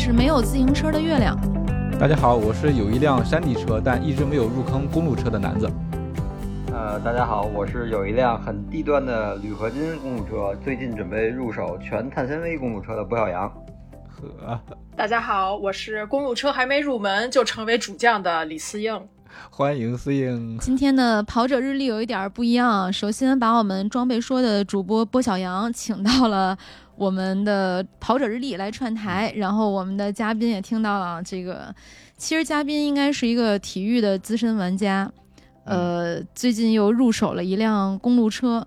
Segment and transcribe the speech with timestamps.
[0.00, 1.36] 是没有自行车的月亮。
[1.98, 5.68] 大家好，我是有一辆山地车，但一直没有入坑公路车的男子。
[6.72, 13.52] 呃，大家好，我是有一辆很低端的铝合金公路车，最近准备入手全碳纤维公路车的波小杨。
[14.08, 14.60] 呵，
[14.96, 18.96] 大家好，我是公路车还没入门就成为主将的李思英。
[19.50, 20.56] 欢迎思英。
[20.60, 26.56] 今天的跑者日历有一点不一样，首先把我们装备说的主播波小杨请到了。
[26.98, 31.72] 我们的跑者日历来串台，然后我们的嘉宾也听到了这个。
[32.16, 35.08] 其实嘉宾应该是一个体育的资深玩家，
[35.62, 38.66] 呃，最近又入手了一辆公路车。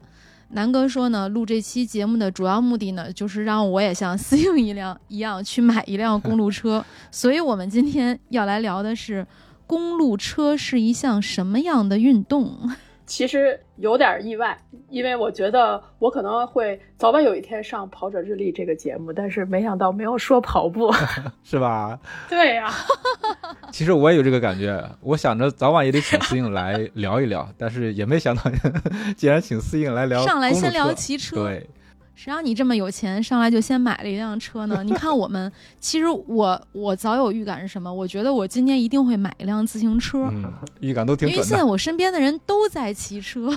[0.54, 6.84] 南哥说呢，录这期节目的主要目的呢，就是让我也像私用一辆一样去买一辆公路车。
[7.12, 9.28] 所以我们今天要来聊的是，
[9.68, 12.70] 公路车是一项什么样的运动？
[13.12, 14.58] 其实有点意外，
[14.90, 20.90] 因为我觉得我可能会早晚有一天上《跑者日历》这个节目，但是没想到没有说跑步，
[21.44, 22.00] 是吧？
[22.30, 22.74] 对呀。
[23.70, 28.44] 其实我也有这个感觉，我想着早晚也得请思颖来聊一聊，但是也没想到，
[29.18, 31.70] 既然请思颖来聊，上来先聊骑车，对。
[32.22, 34.84] 谁让你这么有钱，上来就先买了一辆车呢？
[34.84, 37.92] 你看我们，其实我我早有预感是什么？
[37.92, 40.30] 我觉得我今年一定会买一辆自行车。
[40.32, 41.32] 嗯，预感都挺准。
[41.32, 43.50] 因为现在我身边的人都在骑车，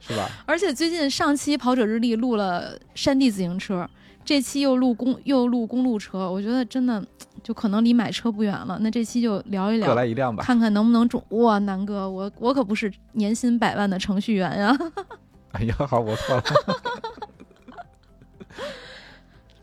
[0.00, 0.28] 是吧？
[0.44, 3.88] 而且最近上期跑者日历录了山地自行车，
[4.22, 7.02] 这期又录公又录公路车，我觉得真的
[7.42, 8.76] 就可能离买车不远了。
[8.82, 11.24] 那这期就聊一聊，各来一辆吧，看看能不能中。
[11.30, 14.78] 哇，南哥，我我可不是年薪百万的程序员呀！
[15.52, 16.42] 哎呀，好，我错了。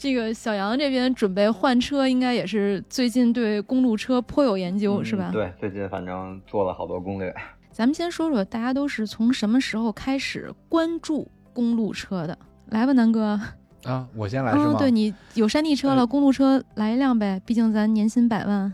[0.01, 5.29] 这个小杨这边准备换车，应该也是最近对公路车颇有研究，是吧？
[5.31, 7.31] 对，最近反正做了好多攻略。
[7.71, 12.35] 咱们先说说，大家都是从什么时候开始关注公路车的？
[12.69, 13.39] 来吧，南哥。
[13.83, 14.73] 啊，我先来是吗？
[14.79, 18.73] 对你有山地车了，公路车来一辆呗，毕竟咱年薪百万。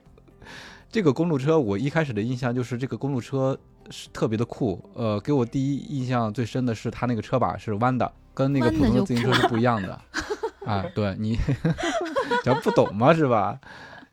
[0.92, 3.58] 这个公路车，我一开始的印象就是这个公路车
[3.90, 4.82] 是特别的酷。
[4.94, 8.10] 呃，给我第一印象最深的是它那个车把是弯的。
[8.34, 9.98] 跟那个普通的自行车是不一样的
[10.66, 10.84] 啊！
[10.94, 11.38] 对你，
[12.44, 13.14] 讲不懂嘛？
[13.14, 13.58] 是吧？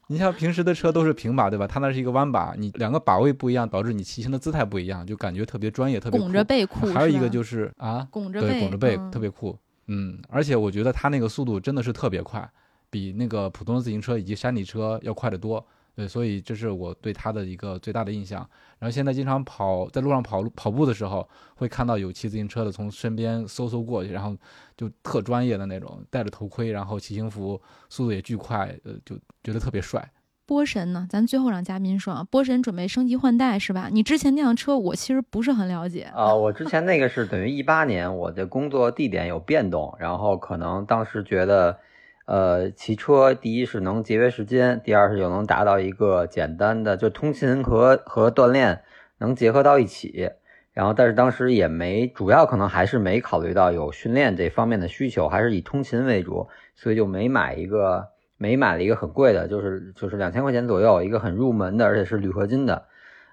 [0.07, 1.67] 你像平时的车都是平把，对吧？
[1.67, 6.87] 它那是一个弯把，你两个把位不一样，导致你骑行的姿态不一样，就感觉特别专业，特别拱着背酷。
[6.93, 9.59] 还有一个就是啊，拱着背，拱着背特别酷。
[9.87, 12.49] 嗯，而且我觉得它那个速度真的是特别快，
[12.89, 15.65] 比那个普通的自行车以及山地车要快得多。
[15.95, 18.39] 对，所以这是我对他的一个最大的印象。
[18.79, 24.35] 然后现在经常跑在路上跑跑步的时候，会看到有骑自行车的从身边嗖嗖过去，然后
[24.75, 30.11] 就特专业的那种，戴着头盔，然后骑行服，速度也巨快，呃，就觉得特别帅。
[30.47, 31.05] 波神呢？
[31.07, 33.89] 咱最后让嘉宾说，波神准备升级换代是吧？
[33.91, 36.33] 你之前那辆车我其实不是很了解啊。
[36.33, 41.77] 我之前那个是等于一八年，我的工作地点有变动，然后可能当时觉得。
[42.25, 48.81] 呃，骑车第一是能节约时间，第二是又能达到一个简单的，就通勤和和锻炼
[49.17, 50.31] 能结合到一起。
[50.71, 58.07] 然后，但是当时也没主要可能还是没考虑到有训练这方面的需求，还是以通勤为主，所以就没买一个，
[58.37, 62.85] 没买了一个很贵的，就是就是两千块钱左右一个很入门的，而且是铝合金的，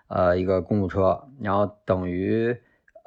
[0.08, 1.28] 呃，一个公路车。
[1.40, 2.56] 然后等于。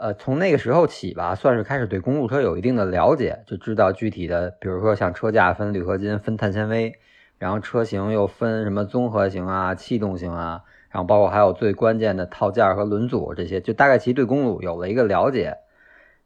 [0.04, 6.94] 呃，从那个时候起吧，算是开始对公路车有一定的了解，就知道具体的，比如说像车架分铝合金、分碳纤维，
[7.38, 15.56] 然后车型又分什么综合型啊、气动型啊，然后包括还有最关键的套件和轮组这些，就大概其实对公路有了一个了解。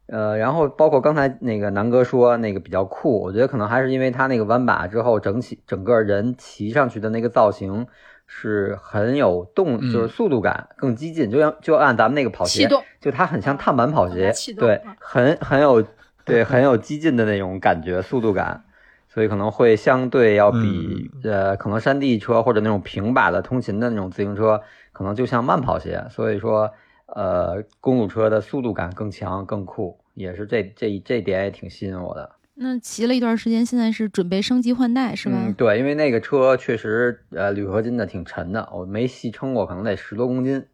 [0.08, 7.86] 呃，然后包括刚才那个南哥说那个比较酷，我觉得可能还是因为它那个弯把之后整起整个人骑上去的那个造型。
[8.28, 12.68] 是很有动，就是速度感更激进，就像就按咱们那个跑鞋，
[13.00, 15.82] 就它很像碳板跑鞋，对，很很有
[16.26, 18.66] 对很有激进的那种感觉，速度感，
[19.08, 26.70] 所以可能会相对要比呃可能山地车或者那种平把的通勤的那种自行车，可能就像慢跑鞋，所以说
[27.06, 32.30] 呃公路车的速度感更强更酷，也是这这这点也挺吸引我的。
[32.60, 35.36] 那骑了一段时间，现在是准备升级换代，是吧？
[35.46, 40.66] 嗯，对，因为那个车确实，呃，铝合金的挺沉的，我没细称过，可能得十多公斤，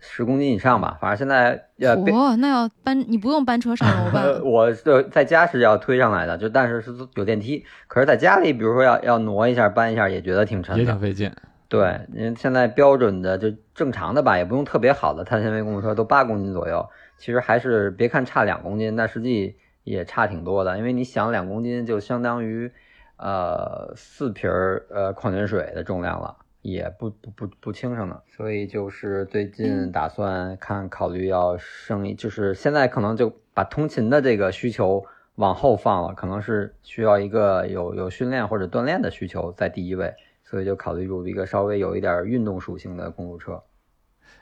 [0.00, 0.98] 十公斤以上吧。
[1.00, 4.24] 反正现在呃，哦，那要搬你不用搬车上楼吧？
[4.42, 7.64] 我是在家是要推上来的，就但是是有电梯。
[7.86, 11.30] 可是在家里，比如说要要挪一下、搬一下，也觉得挺沉，也挺费劲。
[11.68, 16.84] 对，因为现在标准的就正常的吧，也不用特别好的碳纤维公路车，都八公斤左右。
[17.16, 19.54] 其实还是别看差两公斤，但实际
[19.84, 20.76] 也差挺多的。
[20.78, 22.70] 因为你想，两公斤就相当于
[23.16, 26.38] 呃四瓶儿呃矿泉水的重量了。
[26.62, 40.14] 也不不不不轻省的，所以就是最近打算看考虑要升一，就是现在可能就把通勤的这个需求往后放了，可能是需要一个有有训练或者锻炼的需求在第一位，
[40.44, 43.60] 所以就考虑入一个稍微有一点运动属性的公路车。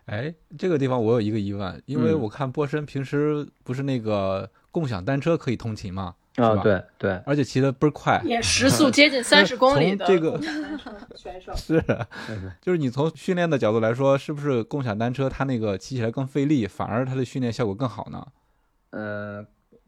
[0.05, 6.15] 哎，这个地方我有一个疑问，因为我看波神平时不是那个共享单车可以通勤吗？
[6.37, 10.41] 啊，对对，而且骑的倍儿快，也时速接近 三十公里的这个
[11.17, 11.83] 选手是，
[12.63, 18.27] 就是你从训练的角度来说，是不是共享单车它那个骑起来更费力，反而它的训练效果更好呢？
[18.91, 19.45] 呃，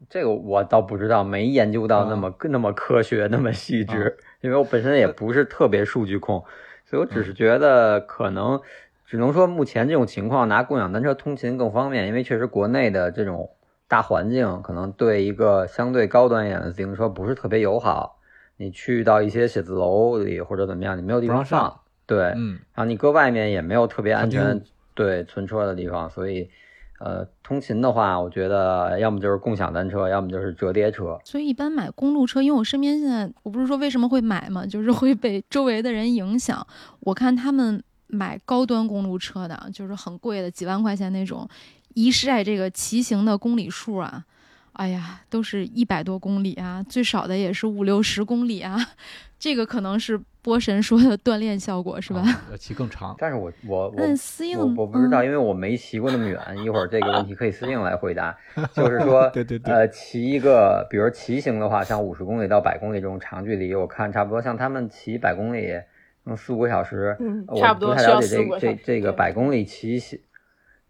[0.09, 6.43] 这个我倒不知道，没研究到那么那么科学那么细致，因为我本身也不是特别数据控，
[6.85, 8.61] 所以我只是觉得可能
[9.07, 13.49] 只能说目前这种情况拿共享单车通勤更方便，因为确实国内的这种。
[13.87, 18.19] 大环境可能对一个相对高端一点的自行车不是特别友好。
[18.57, 21.79] 你去到一些写字楼里或者怎么样，你没有地方放。
[22.05, 24.61] 对，嗯，然后你搁外面也没有特别安全
[24.93, 26.47] 对存车的地方，所以，
[26.99, 31.19] 呃，通勤的话，我觉得要么就是共享单车，要么就是折叠车。
[31.25, 36.65] 所以一般买公路车，因为我身边现在我不是说为什么会买嘛，就是会被周围的人影响。
[36.99, 41.49] 我看他们买高端公路车的，就是很贵的，几万块钱那种。
[41.93, 44.25] 一晒这个骑行的公里数啊，
[44.73, 48.77] 哎呀，都是一百多公里啊，最少的也是五六十公里啊。
[49.37, 52.23] 这个可能是波神说的锻炼效果是吧？
[52.49, 53.13] 要骑更长。
[53.19, 56.39] 但是我我我 私我我不知道，因为我没骑过那么远。
[56.63, 58.33] 一会儿这个问题可以私信来回答。
[58.73, 65.73] 就是说， 对对对，呃，骑一个，比如骑行的话，像五十公里到百公里这种长距离，我看差不多像他们骑百公里
[66.25, 70.17] 用四五个小时，嗯，差不多了解这这这个百公里骑行。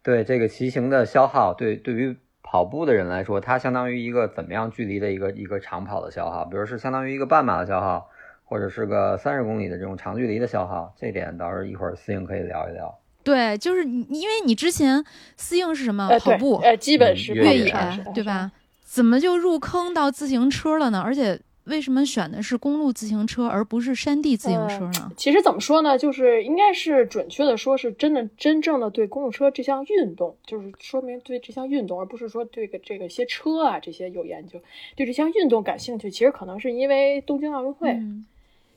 [0.04, 8.06] 对这个骑行的消耗，对对于跑步的人来说，它相当于一个怎么样距离的一个一个长跑的消耗，比如是相当于一个半马的消耗，
[8.44, 12.96] 或者是个三十公里的这种长距离的消耗，这点到时候一会儿思颖可以聊一聊。
[13.22, 15.02] 对，就是你，因为你之前
[15.36, 17.74] 思颖是什么跑步，呃，基本是越野，
[18.14, 18.52] 对吧？
[18.82, 21.00] 怎么就入坑到自行车了呢？
[21.00, 21.40] 而且。
[21.64, 25.10] 为什么选的是公路自行车而不是山地自行车呢？
[25.16, 34.60] 其实怎么说呢，就是应该是准确的说，是真的真正的对公路车这项运动，就是说明对这项运动，而不是说对个这个些车啊这些有研究，
[34.94, 36.10] 对这项运动感兴趣。
[36.10, 37.98] 其实可能是因为东京奥运会，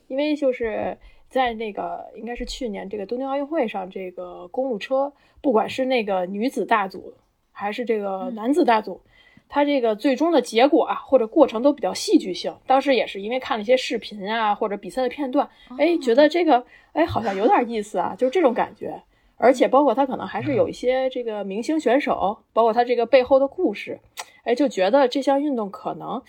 [0.08, 0.98] 因为就是
[1.30, 5.12] 在那个应该是去年这个东京奥运会上，这个公路车，
[5.42, 7.14] 不管是那个女子大组
[7.52, 9.02] 还是这个男子大组。
[9.50, 12.54] 它这个最终的结果啊，或者过程都比较戏剧性。
[12.66, 19.02] 当时也是因为看了一些视频啊，或者比赛的片段，哎，觉得这个哎好像有点意思啊，就是这种感觉。
[19.40, 24.00] 而且包括他可能还是有一些这个明星选手，包括他这个背后的故事，
[24.44, 26.22] 哎，就觉得这项运动可能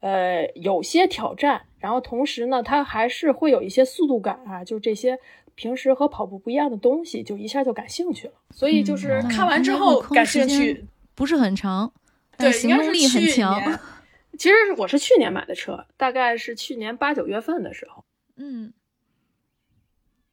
[0.00, 1.62] 呃有些挑战。
[1.78, 5.16] 然后同时呢，它还是会有一些速度感啊，就这些
[5.54, 8.32] 平时和跑步不一样的东西，就一下就感兴趣了。
[8.50, 10.84] 所以就是看完之后感兴趣，
[11.14, 11.92] 不是很长。
[12.38, 13.78] 对，行动力很强。
[14.38, 18.04] 其实我是去年买的车，大概是去年八九月份的时候。
[18.36, 18.72] 嗯，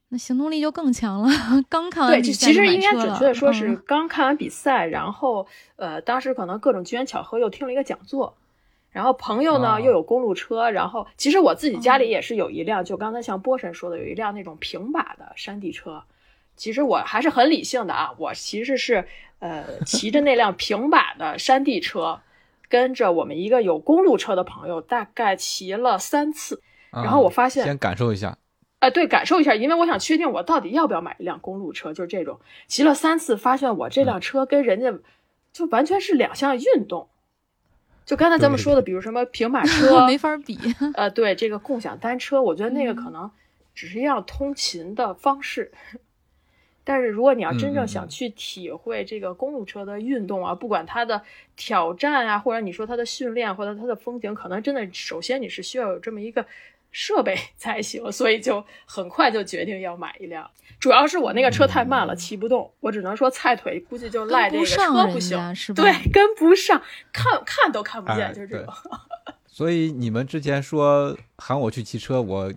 [0.09, 1.29] 那行动力就更强了。
[1.67, 5.47] 刚看完对，其实应该准确的说是刚看完比赛，然后
[5.77, 8.37] 呃，当时可能各种机缘巧合又听了一个讲座，
[8.91, 16.03] 然后朋友呢又有公路车，然后其实我自己家里也是有一辆，就刚才像波神说的，有一辆那种平把的山地车。
[16.55, 19.07] 其实我还是很理性的啊，我其实是。
[19.39, 22.21] 呃，骑着那辆平板的山地车，
[22.69, 26.61] 跟着我们一个有公路车的朋友，大概骑了三次。
[26.91, 28.37] 然后我发现，先感受一下。
[28.79, 31.93] 哎，对，感受一下，因为我想确定我到底要不要买一辆公路车。
[31.93, 34.93] 就是这种骑了三次，发现我这辆车跟人家
[35.51, 37.07] 就完全是两项运动。
[38.05, 40.57] 就刚才咱们说的，比如什么平板 车，没法比。
[40.93, 43.29] 呃，对，这个共享单车，我觉得那个可能
[43.73, 45.71] 只是一样通勤的方式。
[46.87, 51.19] 但是如果你要真正想去体会这个公路车的运动啊，不管它的
[51.55, 56.45] 挑战啊，或者你说它的训练或者它的风景，可能真的首先你是需要有这么一个
[56.91, 60.47] 设备 才行，所以就很快就决定要买一辆。
[60.79, 66.79] 主要是我那个车太慢了，骑不动，我只能说菜腿估计就赖这个车不行，对，跟不上，
[67.11, 68.71] 看看都看不见，就是这种。
[69.47, 72.53] 所以你们之前说喊我去骑车，我。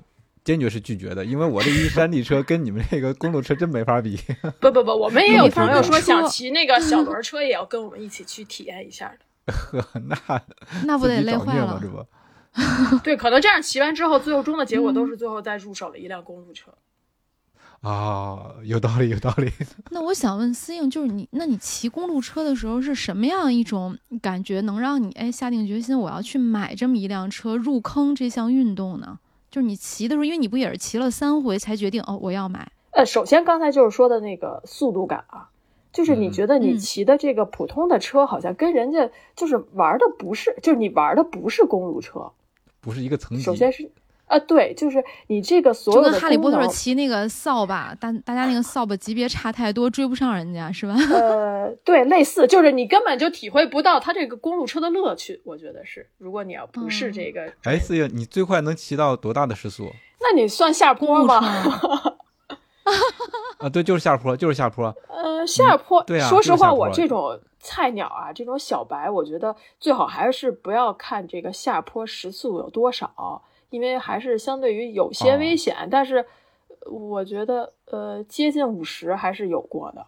[0.49, 4.19] 坚决是拒绝的，因为我这一山地车跟你们这个公路车真没法比。
[4.63, 9.13] 不不不，我们也有朋友说想骑那个小轮车，也要跟我们一起去体验一下
[9.45, 9.53] 的。
[9.53, 10.43] 呵， 那
[10.87, 11.55] 那不得累坏？
[11.55, 11.87] 了这？
[11.91, 16.73] 不， 对，可能这样骑完之后，最后终的结果都是最后再入手了一辆公路车。
[17.83, 19.53] 啊，有道理，有道理。
[19.91, 29.19] 那我想问思颖，就是你，那你骑公路车的时候是什么样一种感觉，能让你哎下定决心我要去买这么一辆车，入坑这项运动呢？
[29.51, 35.51] 就是你骑的时候，因为你不也是骑了三回才决定哦我要买，呃，首先刚才就是说的那个速度感啊，
[35.93, 42.33] 就是你嗯觉得你嗯骑的这个普通的车，好像跟人家就是玩的不是，就是你玩的不是公路车。
[42.81, 43.43] 不是一个层级。
[43.43, 43.91] 首先是，
[44.29, 50.95] 啊，对，就是你这个所有的跟哈利波特骑那个扫把，大大家那个扫把级别差太多，追不上人家是吧？
[51.13, 55.41] 呃，对，类似，就是你根本就体会不到它这个公路车的乐趣。
[55.45, 59.91] 我觉得是，如果你要不是嗯这个，哎，四月，你最快能骑到多大的时速？
[60.21, 61.41] 那你算下坡吗？
[63.59, 64.95] 啊，对，就是下坡，就是下坡。
[65.09, 75.89] 呃，下坡，对啊说实话，我这种菜鸟啊，这种小白，我觉得最好还是不要看这个下坡时速有多少，因为还是相对于有些哦危险。
[75.91, 76.19] 但是
[76.81, 80.07] 呃我觉得，呃，接近五十还是有过的。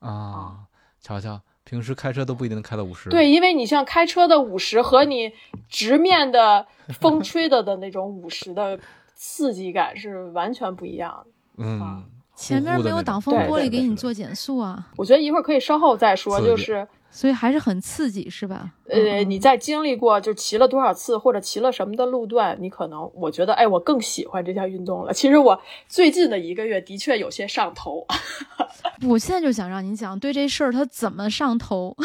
[0.00, 0.66] 啊，
[1.00, 3.10] 瞧瞧，平时开车都不一定能开到五十。
[3.10, 5.32] 对，因为你像开车的五十和你
[5.68, 6.66] 直面的
[7.00, 8.78] 风吹的的那种五十的
[9.14, 11.30] 刺激感是完全不一样的。
[11.58, 12.04] 嗯，
[12.34, 18.70] 前面没有挡风玻璃给你做减速啊，我觉得一会儿可以稍后再说，就是所以还是很刺激是吧？
[18.88, 25.12] 呃，嗯你在经历过就骑了多少次或者骑了什么的路段，你可能我觉得，哎，我更喜欢这项运动了。
[25.12, 28.06] 其实我最近的一个月的确有些上头。
[29.08, 31.96] 我现在就想让你讲对这事儿他怎么上头。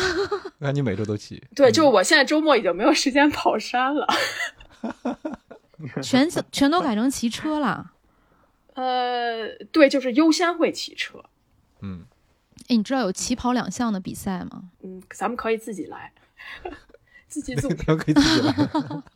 [0.60, 1.42] 那你每周都骑。
[1.56, 4.08] 对，就是我现在周末已经没有时间跑山了。
[6.02, 7.92] 全全都改成骑车了。
[8.76, 11.24] 呃，对，就是优先会骑车。
[11.82, 12.04] 嗯，
[12.68, 14.64] 哎，你知道有起跑两项的比赛吗？
[14.84, 16.12] 嗯，咱们可以自己来，
[17.28, 17.70] 自己组。
[17.70, 18.54] 可以自己来，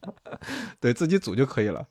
[0.80, 1.88] 对自己组就可以了。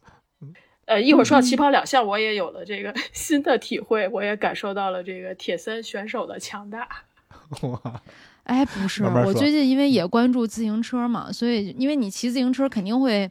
[0.87, 6.88] 呃，一会儿说到起跑两项，我也有了这个 新的体会，我也感受到了这个铁三选手的强大。
[7.61, 8.03] 哇，
[8.45, 13.31] 哎，不是，慢慢我最近因为也关注自行车嘛，所以因为你骑自行车肯定会，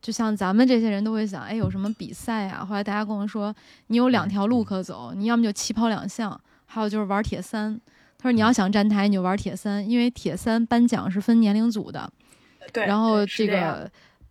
[0.00, 2.64] 就像咱们这些人都会想，哎，有什么比赛啊？
[2.64, 3.54] 后来大家跟我说，
[3.88, 6.40] 你有两条路可走，你要么就起跑两项，
[6.74, 7.80] 还有就是玩铁三。
[8.18, 12.10] 他说你要想站台，你就玩铁三，因为铁三颁奖是分年龄组的，
[12.72, 13.88] 对，然后这个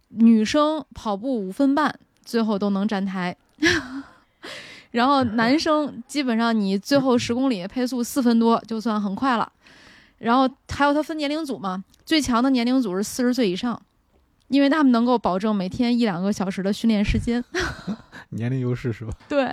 [0.10, 3.36] 女生跑步五分半，最后都能站台。
[4.92, 9.50] 然后男 生基本上你最后十公里配速四分多就算很快了。
[10.18, 13.82] 然后还有他分年龄组嘛，最强的年龄组是四十岁以上，
[14.48, 17.44] 因为他们能够保证每天一两个小时的训练时间。
[18.30, 19.14] 年龄优势是吧？
[19.30, 19.52] 对，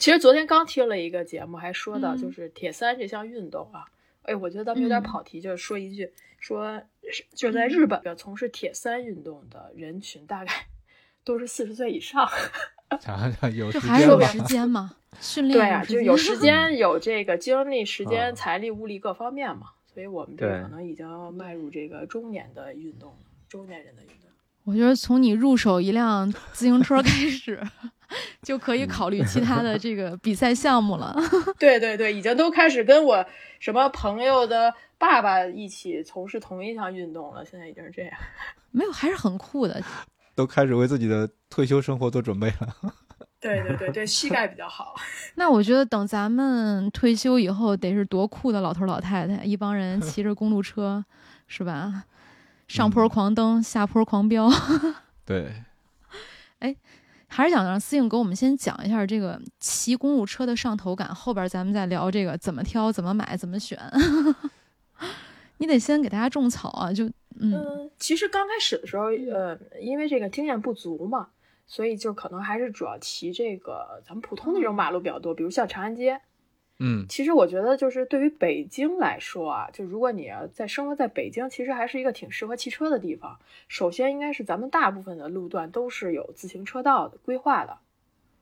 [0.00, 3.84] 其实昨天刚听了一个节目，还说到嗯就是铁三这项运动啊，
[4.22, 10.50] 哎，我觉得咱们有点嗯跑题，就是说一句，说是就在日本从事铁三运动的人群大概
[11.22, 12.26] 都是四十岁以上。
[12.98, 14.18] 想 想有时就还是有。
[14.22, 16.78] 时间嘛，训练对啊，就是有时间。
[16.78, 23.18] 有这个精力、时间、啊财力、物力各方面嘛，所以我们这可能已经要迈入这个中年的运动了，
[23.50, 24.16] 中年人的运动。
[24.64, 27.62] 我觉得从你入手一辆自行车开始，
[28.42, 31.16] 就可以考虑其他的这个比赛项目了。
[31.58, 33.24] 对对对，已经都开始跟我
[33.58, 38.12] 什么朋友的爸爸一起从事同一项运动了，现在已经是这样。
[38.72, 39.82] 没有，还是很酷的。
[40.34, 42.94] 都开始为自己的退休生活做准备了。
[43.40, 44.94] 对对对对，膝盖比较好。
[45.34, 51.04] 那我觉得等咱们退休以后，得是多酷的老头老太太，一帮人骑着公路车，
[51.46, 52.04] 是吧？
[52.68, 54.48] 上坡狂蹬，下坡狂飙。
[55.24, 55.52] 对，
[57.32, 63.78] 还是想让思颖给我们先讲一下这个骑公路车的上头感，后边咱们再聊这个怎么挑、怎么买、怎么选。
[65.58, 67.06] 你得先给大家种草啊，就
[67.38, 71.28] 嗯嗯，其实刚开始的时候，呃，因为这个经验不足嘛，
[71.66, 76.20] 所以就可能还是主要骑这个咱们普通的这种马路比较多，比如像长安街。
[76.82, 83.38] 嗯，其实我觉得，就是对于北京来说啊，就如果你要在生活在北京，其实还是一个挺适合骑车的地方。
[83.68, 87.78] 首先，应该是咱们大部分的路段都是有自行车道的规划的。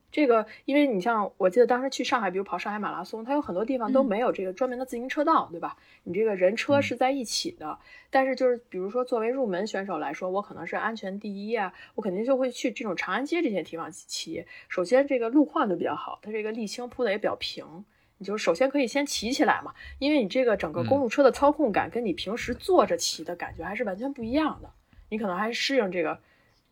[0.09, 5.75] 这个，因为你像我记得当时去上海，比如跑上海马拉松，它有很多地方都嗯没有这个专门的自行车道，对吧？
[6.03, 7.77] 你这个人车是在一起的。
[8.09, 14.45] 但是就是比如说作为入门选手来说，我可能是安全第一啊，我肯定就会去这种长安街这些地方骑。
[14.69, 17.83] 首先，这个路况就比较好，它这个沥青铺的也比较平。
[18.19, 24.69] 你就首先可以先骑起来嘛，因为你这个整个公路车的操控感跟你平时坐着骑的感觉还是完全不一样的。
[25.09, 26.19] 你可能还是适应这个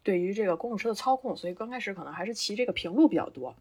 [0.03, 3.55] 对于这个公路车的操控，所以刚开始可能还是骑这个平路比较多。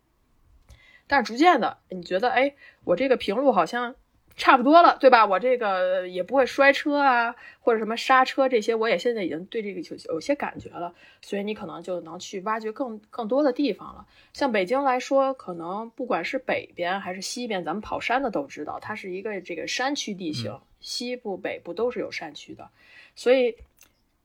[1.06, 3.94] 但是逐渐的，你觉得，哎，我这个平路好像
[4.36, 5.24] 差不多了，对吧？
[5.24, 10.94] 我这个也不会摔车啊，或者什么刹车这些，我也现在已经对这个有有些感觉了。
[11.22, 14.06] 所以你可能就能去挖掘更更多的地方了。
[14.34, 22.68] 像北京来说，可能不管是北边还是西边，咱们跑山的都知道，它是一个这个山区地形，西部、北部都是有山区的。
[23.14, 23.56] 所以，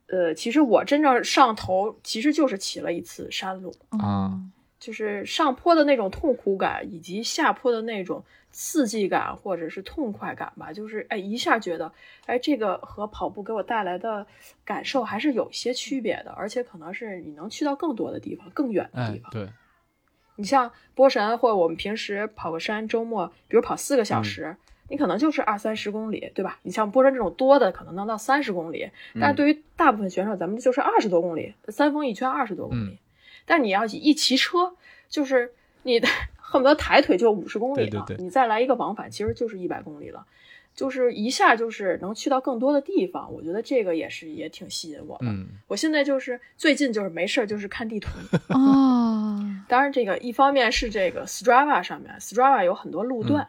[0.08, 4.42] 呃，其实我真正上头，其实就是骑了一次山路啊。
[4.78, 11.92] 就是上坡的那种痛苦感，以及下坡的那种刺激感或者是痛快感吧，就是哎一下觉得，
[12.26, 14.26] 哎这个和跑步给我带来的
[14.66, 19.32] 感受还是有些区别的，而且可能是你能去到更多的地方、更远的地方。
[19.32, 19.48] 对，
[20.36, 24.56] 你像波神或者我们平时跑个山，周末比如跑四个小时，
[24.90, 26.60] 你可能就是二三十公里，对吧？
[26.64, 33.00] 你像波神这种多的，可能能到三十公里，但是对于大部分选手，咱们就是二十多公里，三峰一圈二十多公里。
[33.46, 34.76] 但你要一骑车，
[35.10, 36.00] 就是你
[36.36, 40.26] 恨不得抬腿就五十公里了，你再来一个往返，其实就是一百公里了，
[40.76, 43.32] 就是一下就是能去到更多的地方。
[43.34, 45.26] 我觉得这个也是也挺吸引我的。
[45.28, 48.10] 嗯，我现在就是最近就是没事儿就是看地图
[48.54, 49.40] 哦。
[49.68, 53.48] 当然，这个一方面是这个 Strava 上面，Strava 有很多路段，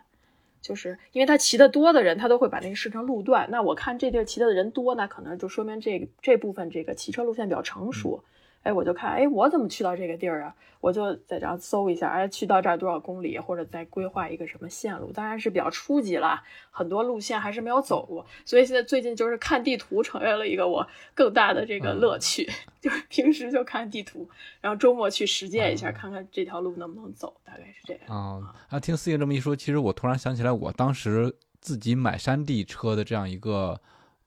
[0.60, 3.48] 就是因为他骑的多的人，他都会把那个设成路段。
[3.50, 8.22] 那我看这地儿骑的人多，那可能就说明这这部分这个骑车路线比较成熟。
[8.62, 10.54] 哎，我就看，哎，我怎么去到这个地儿啊？
[10.80, 16.42] 我就在这搜一下，哎，去到这儿多少公里，或者再规划一个什么线路，当然是比较初级了，
[16.72, 22.50] 很多路线还是没有走过，所以现在最近就是看地图成为了一个我更大的这个乐趣，
[22.82, 24.28] 就是平时就看地图，
[24.60, 28.02] 然后周末去实践一下，看看这条路能不能走，大概是这样。
[28.08, 33.80] 啊，啊，听思颖这么一说，其实我突然想起来，我当时自己买山地车的这样一个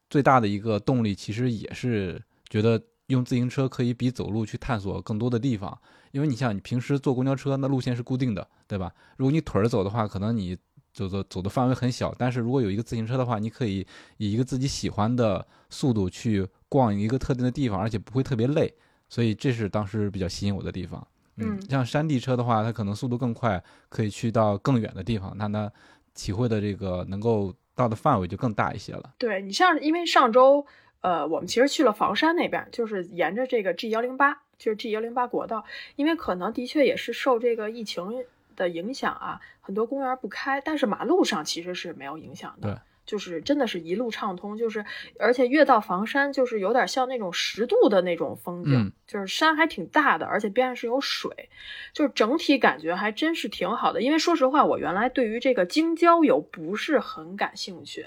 [0.08, 2.80] 最大的一个动力，其实也是觉得。
[3.08, 5.78] 用自行车可以比走路去探索更多的地方，
[6.10, 8.92] 因为你像你平时坐公交车，那路线是固定的，对吧？
[9.16, 10.56] 如果你腿儿走的话，可能你
[10.92, 13.86] 走走走的范围很小，但是如果有一个自行车的话，你可以
[14.16, 18.74] 以一个自己喜欢的速度去逛一个特定的地方，而且不会特别累，
[19.08, 21.06] 所以这是当时比较吸引我的地方。
[21.36, 25.70] 嗯，像山地车的话，它可能速度更快，可以去到更远的地方，那它
[26.14, 29.12] 体会的这个能够到的范围就更大一些了。
[29.18, 30.66] 对你像，因为上周。
[31.06, 35.64] 呃，我们其实去了房山那边，就是沿着这个 G 幺零八，就是 G 幺零八国道，
[35.94, 38.24] 因为可能的确也是受这个疫情
[38.56, 44.84] 的影响啊，很多公园不开，但是马路上其实是没有影响的，就是真的是一路畅通，就是
[45.20, 48.72] 而且越到房山，就是有点像那种十渡的那种风景，
[49.06, 51.48] 就是山还挺大的，而且边上是有水，
[51.92, 54.02] 就是整体感觉还真是挺好的。
[54.02, 58.04] 因为说实话，我原来对于这个京郊游不是很感兴趣。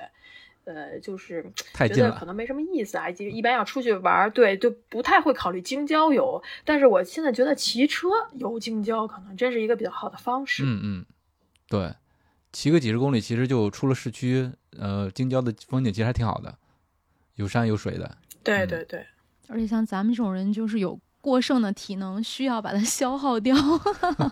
[0.73, 1.43] 呃，就是
[1.75, 6.41] 觉得可能没什么意思啊，就一般要出去玩，对，就不太会考虑京郊游。
[6.63, 10.63] 但是我现在觉得骑车游京郊可能真是一个比较好的方式。
[10.65, 11.05] 嗯嗯，
[11.67, 11.93] 对，
[12.51, 14.51] 骑个几十公里，其实就出了市区。
[14.77, 16.58] 呃，京郊的风景其实还挺好的，
[17.36, 18.17] 有山有水的。
[18.43, 19.05] 对对对，
[19.47, 20.99] 而且像咱们这种人，就是有。
[21.21, 23.55] 过剩的体能需要把它消耗掉，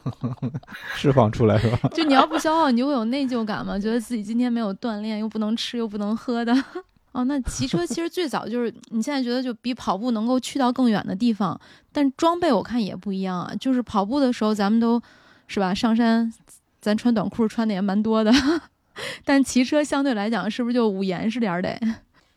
[0.95, 1.79] 释放出来是吧？
[1.93, 6.53] 就你要不消耗，你就会有内疚感嘛，觉得自己今天没有锻炼，又不能吃，又不能喝的。
[7.11, 11.59] 哦，那骑车其实最早就是你现在觉得就比跑步能够去到更远的地方，
[11.91, 13.51] 但装备我看也不一样啊。
[13.59, 15.01] 就是跑步的时候，咱们都
[15.47, 16.31] 是吧，上山
[16.79, 18.31] 咱穿短裤穿的也蛮多的，
[19.25, 21.79] 但骑车相对来讲是不是就捂严实点得？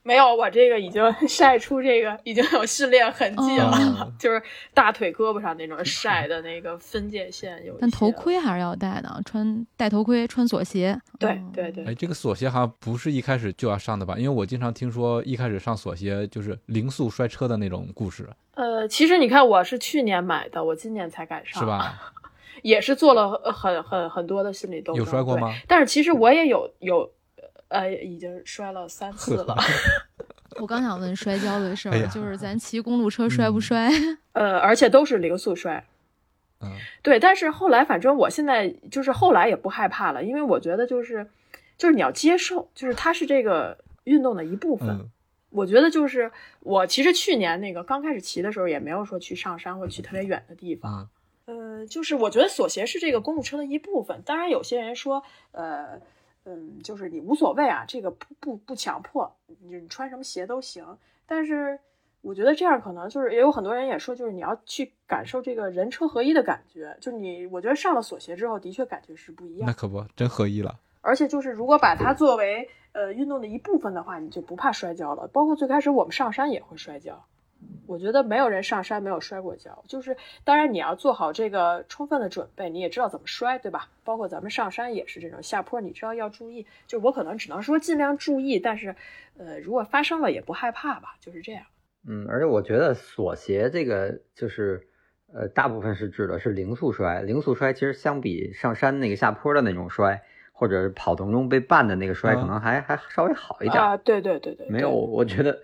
[0.02, 7.76] 没有，我这个已经 晒出这个已经有训练痕迹了，就是大腿胳膊上那种晒的那个分界线有。
[7.80, 10.98] 但头盔还是要戴的，穿戴头盔，穿锁鞋。
[11.18, 11.84] 对对对。
[11.84, 14.16] 哎，这个锁鞋好像不是一开始就要上的吧？
[14.16, 18.26] 因为我经常听说一开始上锁鞋就是零速摔车的那种故事。
[18.54, 22.00] 呃，其实你看，我是去年买的，我今年才敢上，是吧？
[22.62, 25.04] 也是做了很很很多的心理斗争。
[25.04, 25.52] 有摔过吗？
[25.68, 27.10] 但是其实我也有有。
[27.70, 29.56] 呃，已经摔了三次了。
[30.60, 33.88] 我刚想问摔跤的事儿，就是咱骑公路车摔不摔？
[34.34, 35.84] 呃，而且都是零速摔。
[36.60, 36.68] 嗯，
[37.02, 37.20] 对。
[37.20, 41.30] 但是后来，反正我现在就是后来也不害怕了，因为我觉得就是，
[41.78, 45.08] 就是你要接受，就是它是这个运动的一部分。
[45.50, 46.30] 我觉得就是
[46.60, 51.08] 我其实去年那个刚开始骑的时候，也没有说去上山或者去特别远的地方。
[51.46, 54.20] 呃，就是我觉得锁鞋是这个公路车的一部分。
[54.26, 56.00] 当然，有些人说，呃。
[56.50, 60.84] 嗯，就是你无所谓啊，这个不不不强迫，你你穿什么鞋都行。
[61.26, 61.78] 但是
[62.22, 66.96] 我觉得这样可能就是也有很多人也说，就是你要去感受这个人车合一的感觉。
[67.00, 69.66] 就你，我觉得上了锁鞋之后，的确感觉是不一样。
[69.66, 70.80] 那可不，真合一了。
[71.02, 75.28] 而且就是如果把它作为呃运动的一部分的话，你就不怕摔跤了。
[75.28, 77.24] 包括最开始我们上山也会摔跤。
[77.86, 83.88] 我觉得没有人上山没有摔过跤，就是当然你要做好这个充分的准备，你也知道怎么摔，对吧？
[84.04, 86.66] 包括咱们上山也是这种下坡，你知道要注意。
[86.86, 88.94] 就我可能只能说尽量注意，但是，
[89.36, 91.64] 呃，如果发生了也不害怕吧，就是这样。
[92.08, 94.86] 嗯，而且我觉得锁鞋这个就是，
[95.34, 103.96] 呃，大部分是指的是零速摔，零速摔其实相比上山那个下坡的那种摔，或者是跑动中被绊的那个摔，可能还还稍微好一点啊。
[103.96, 105.60] 对对对对，没有，我觉得。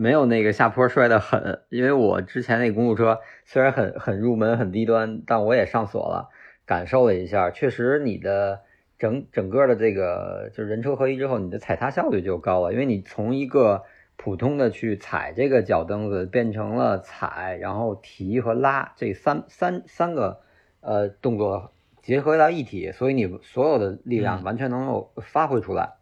[0.00, 6.30] 没有那个下坡摔得狠，因为我之前那公路车虽然很很入门很低端，但我也上锁了，
[6.64, 8.60] 感受了一下，确实你的
[8.96, 13.82] 整整个的这个就是人车合一之后，你的踩踏效率就高了，因为你从一个
[14.16, 20.38] 普通的去踩这个脚蹬子，变成了踩，然后提和拉这三三三个
[20.80, 25.97] 呃动作结合到一体，所以你所有的力量完全能够发挥出来。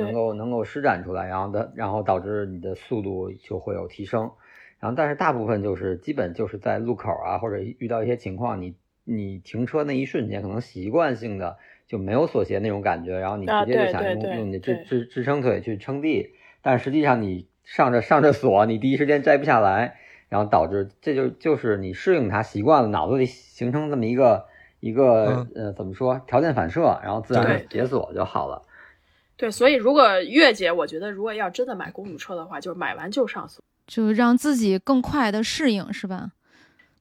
[0.00, 4.30] 能够能够施展出来，然后的，然后导致你的速度就会有提升，
[4.80, 16.30] 然后但是大部分就是基本就是在路口啊，或者遇到一些情况，你你停车那一瞬间，可能习惯性的就没有锁鞋那种感觉，然后你直接就想用用你的支支支撑腿去撑地，
[16.62, 19.96] 但实际上你上着上着锁，你第一时间摘不下来，
[20.28, 24.46] 然后导致这就就是你适应它习惯了，脑子里形成这么一个
[24.80, 28.62] 一个呃怎么说条件反射，然后自然解锁就好了。
[29.44, 36.30] 对，所以如果月姐，我觉得如果要真的买公路车的话，就是买完就上锁，就让自己更快的适应，是吧？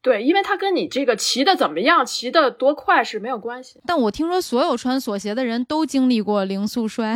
[0.01, 3.79] 对，因为它跟你这个骑的怎么样、骑的多快是没有关系。
[3.85, 7.15] 但我听说所有穿锁鞋的人都经历过零速摔，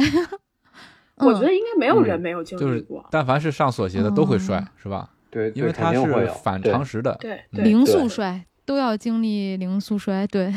[1.19, 3.05] 我觉得应该没有人没有经历过。
[3.11, 5.09] 但凡是上锁鞋的都会摔，是吧？
[5.29, 7.17] 对，因为它是反常识的。
[7.19, 10.53] 对，零速摔都要经历零速摔，对。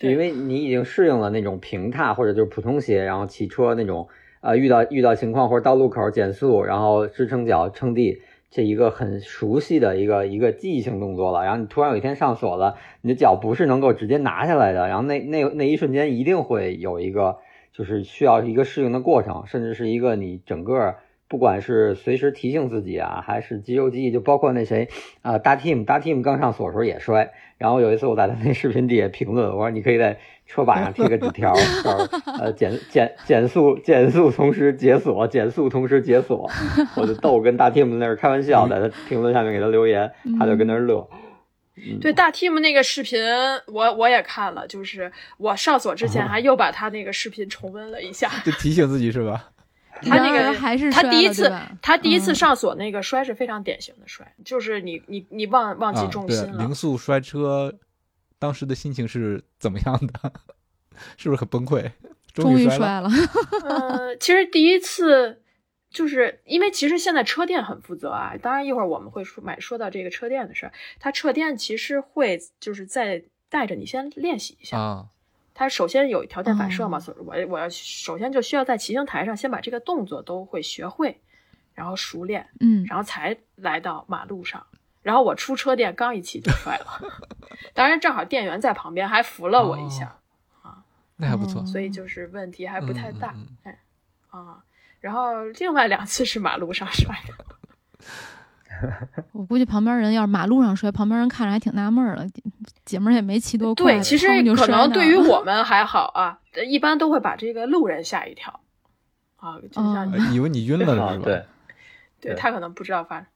[0.00, 4.08] 因为你已经适应了那种平踏或者就是普通鞋，然后骑车那种，
[4.40, 11.44] 呃，遇到遇到情况或者到路口减速，然后支撑脚撑地，这一个很熟悉的一个一个记忆性动作了。
[11.44, 17.38] 然后你突然有一天上锁了，你的脚不是能够直接拿下来的，然后那那那一瞬间一定会有一个
[17.72, 20.96] 就是需要一个适应的过程，甚至是一个你整个。
[21.28, 24.88] 不管是随时提醒自己啊，还是肌肉记忆，就包括那谁
[25.22, 27.30] 啊，大 team 大 team 刚上锁的时候也摔。
[27.60, 31.52] 然后有一次我在他那视频底下评论，我说你可以在车把上贴个纸条，
[32.40, 36.50] 呃减减减速减速同时解锁，减速同时解锁。
[36.96, 41.06] 我就逗跟大 team 那儿开玩笑，在他评论下面给他留言，他就跟那乐。
[42.00, 43.22] 对大 team 那个视频，
[43.66, 49.50] 我我也看了，就是我上锁之前 还又把他那个视频重温了一下，就提醒自己是吧？
[50.02, 56.58] 他那个还是他第一次，他第一次上锁那个摔是非常典型的摔，就是你你你忘忘记重心了。
[56.58, 57.78] 零速摔车，
[58.38, 60.32] 当时的心情是怎么样的？
[61.16, 61.90] 是不是很崩溃？
[62.32, 63.08] 终于摔了。
[63.64, 65.42] 呃，其实第一次
[65.90, 75.06] 就是因为其实现在车店很负责啊，当然一会儿我们会说买说到这个车店的事儿，他车店其实会就是在带着你先练习一下啊。
[75.60, 81.20] 它首先有条件反射嘛，所以我我要首先就需要在骑行台上先把这个动作都会学会，
[81.74, 84.66] 然后熟练，嗯，然后才来到马路上。
[85.02, 86.86] 然后我出车店刚一骑就摔了，
[87.74, 90.16] 当然正好店员在旁边还扶了我一下，
[90.62, 90.82] 啊，
[91.16, 91.90] 那还不错，所以。
[91.90, 93.78] 就是问题还不太大，哎，
[94.30, 94.64] 啊，
[95.00, 98.06] 然后另外两次是马路上摔的。
[99.32, 102.26] 我估计旁边人要是马路上摔，旁边人看着还挺纳闷儿的，
[102.84, 103.84] 姐们儿也没骑多快。
[103.84, 108.60] 对，其实可能对于我 们还好啊，一般都会把这个路人吓一跳
[109.36, 111.24] 啊，就像你以为你晕了呢，是吧？
[111.24, 111.44] 对，
[112.20, 113.26] 对他可能不知道发生，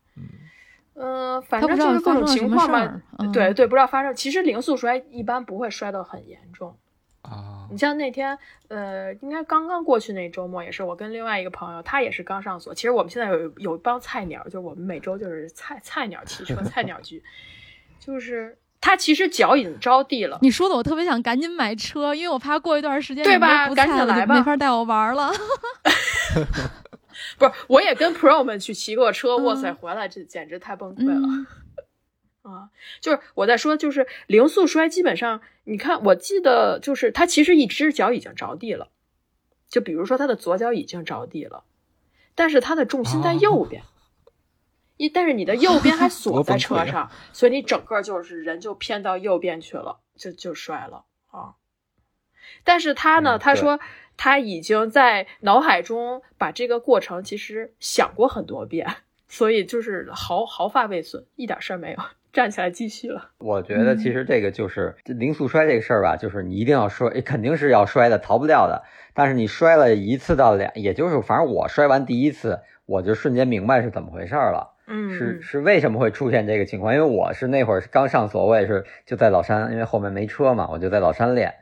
[0.94, 3.02] 嗯，反正就是各种情况嘛，
[3.32, 4.14] 对对，不知道发生。
[4.14, 6.76] 其实零速摔一般不会摔得很严重。
[7.24, 12.74] 啊，你像那天，呃，应该刚刚过去那周末，也是我跟另外一个朋友，他也是刚上锁。
[12.74, 17.22] 其实我们现在有有一帮菜鸟，就是我们每周就是菜菜鸟骑车 菜鸟局，
[17.98, 20.38] 就是他其实脚已经着地了。
[20.42, 23.68] 你说的我特别想赶紧买车，因为我怕过一段时间对吧？
[23.70, 25.32] 赶紧来吧，没法带我玩了。
[27.38, 31.26] 不是，我也跟 Pro 们去骑过车，哇塞，回来这简直太崩溃了。
[32.44, 32.68] 啊，
[33.00, 38.88] 就是我在说，就是零速摔，基本上你看，我记得就是他其实一只脚已经着地了，
[39.70, 41.64] 就比如说他的左脚已经着地了，
[42.34, 43.82] 但是他的重心在右边，
[44.98, 51.54] 一但是你的右边还锁在车上，所以你整个就是人就偏到右边去了，就就摔了啊。
[52.62, 53.80] 但是他呢，他说
[54.18, 58.96] 他已经在脑海中把这个过程其实想过很多遍，
[59.28, 61.98] 所以就是毫毫发未损，一点事儿没有。
[62.34, 63.30] 站起来继续了。
[63.38, 68.82] 我觉得其实这个就是零速摔这个事儿吧，就是你一定要摔，肯定是要摔的，逃不掉的。
[69.14, 74.72] 但是你摔了一次到两，也就是反正我摔完第一次，我就瞬间明白是怎么回事了。
[74.88, 76.92] 嗯，是是为什么会出现这个情况？
[76.92, 81.54] 因为我是那会儿刚上所，我也是就在老山，因为后面没车嘛，我就在老山练，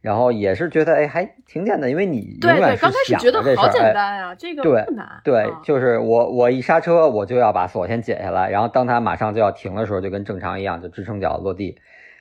[0.00, 5.20] 然后也是觉得哎还挺简单，因为你永远是刚开始想觉得好简着这事儿，哎，单呀，这个对不难。
[5.24, 11.78] 对啊，就是我我一刹车我就要把锁先解下来，然后当它马上就要停的时候，就跟正常一样，就支撑脚落地，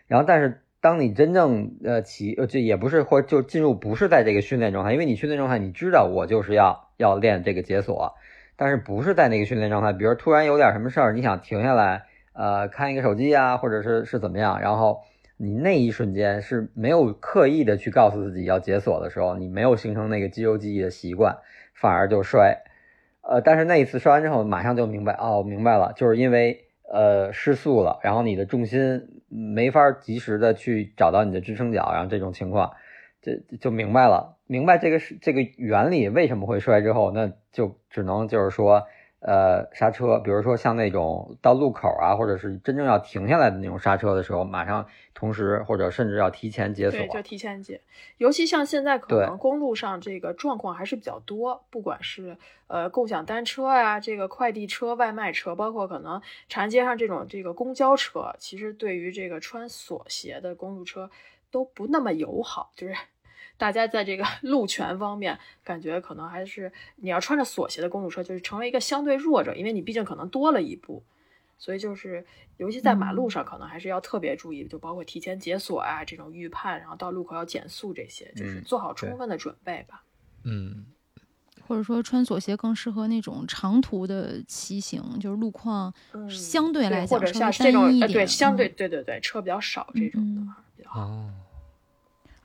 [0.08, 0.62] 然后但是。
[0.80, 8.14] 当你真正呃骑呃这也不是或者就进入不是在这个训练状态，因为你训练状态你知道我就是要要练这个解锁，
[8.56, 15.00] 但是不是在那个训练状态，比如突然有点什么事儿，你想停下来呃看一个手机啊，或者是是怎么样，然后
[15.38, 21.38] 你那一瞬间是没有刻意的去告诉自己要解锁的时候，你没有形成那个肌肉记忆的习惯，
[21.74, 22.64] 反而就摔，
[23.22, 29.08] 呃，但是那一次摔完之后马上就明白哦，明白了，就是因为呃失速了，然后你的重心。
[29.30, 32.72] 没法及时的去找到你的支撑脚，然后这种情况，
[33.22, 38.88] 这就明白了，明白这个是这个原理为什么会摔之后，那就只能就是说，
[39.20, 47.82] 呃，刹车，比如说像那种到路口啊，或者是真正要停下来的那种刹车的时候，马上同时或者甚至要提前解锁，对，就提前解。
[48.18, 61.10] 尤其像现在可能公路上这个状况还是比较多，不管是呃共享单车啊，这个快递车、外卖车，包括可能长安街上这种这个公交车，其实对于这个穿锁鞋的公路车
[61.50, 62.94] 都不那么友好，就是
[63.58, 71.04] 大家在这个 路权方面，感觉可能还是你要穿着锁鞋的公路车，就是成为一个相对弱者，因为你毕竟可能多了一步。
[71.60, 72.24] 所以就是，
[72.58, 80.04] 尤其在马路上，可能还是要特别注意，就包括提前解锁啊，这种预判，然后到路口要减速这些，就是做好充分的准备吧。
[80.44, 80.86] 嗯，
[81.68, 85.92] 或者说穿锁鞋更适合那种长途的骑行，就是路况
[86.30, 91.02] 相对来讲稍微单一一点，对，相对对对对，车比较少这种的话比较好。
[91.02, 91.34] 哦，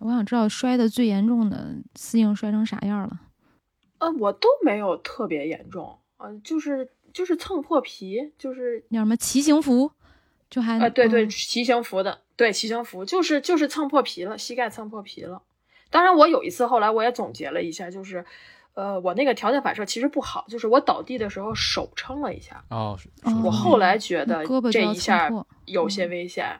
[0.02, 3.20] 我想知道摔的最严重的司应摔成啥样了？
[3.98, 6.90] 呃，我都没有特别严重，呃，就是。
[7.12, 9.92] 就是蹭破皮，就是叫什么骑行服，
[10.48, 15.42] 就还啊，对对，骑行服的，对骑行服，就是就是蹭破皮了，膝盖蹭破皮了。
[15.90, 18.24] 当然，我有一次后来我也总结了一下，就是，
[18.72, 22.64] 呃，我那个条件反射其实不好，就是我倒地的时候手撑了一下。
[22.70, 22.98] 哦，
[23.44, 25.28] 我后来觉得这一下
[25.66, 26.58] 有些危险，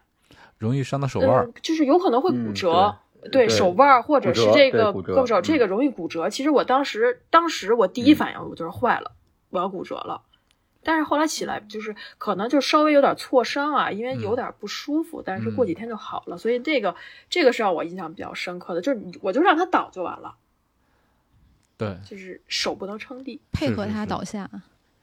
[0.59, 2.95] 容易伤到手腕，就是有可能会骨折。
[3.31, 6.29] 对手腕或者是这个胳膊肘，这个容易骨折。
[6.29, 9.13] 其实我当时当时我第一反应我就是坏了，
[9.51, 10.23] 我要骨折了。
[10.85, 16.37] 但是后来起来就是可能就稍微有点挫伤啊，因为有点不舒服，但是过几天就好了。
[16.37, 16.97] 所以这个
[17.31, 20.35] 这个是让我印象比较深刻的，就是我就让他倒就完了。
[21.79, 24.51] 对，就是手不能撑地，配合他倒下。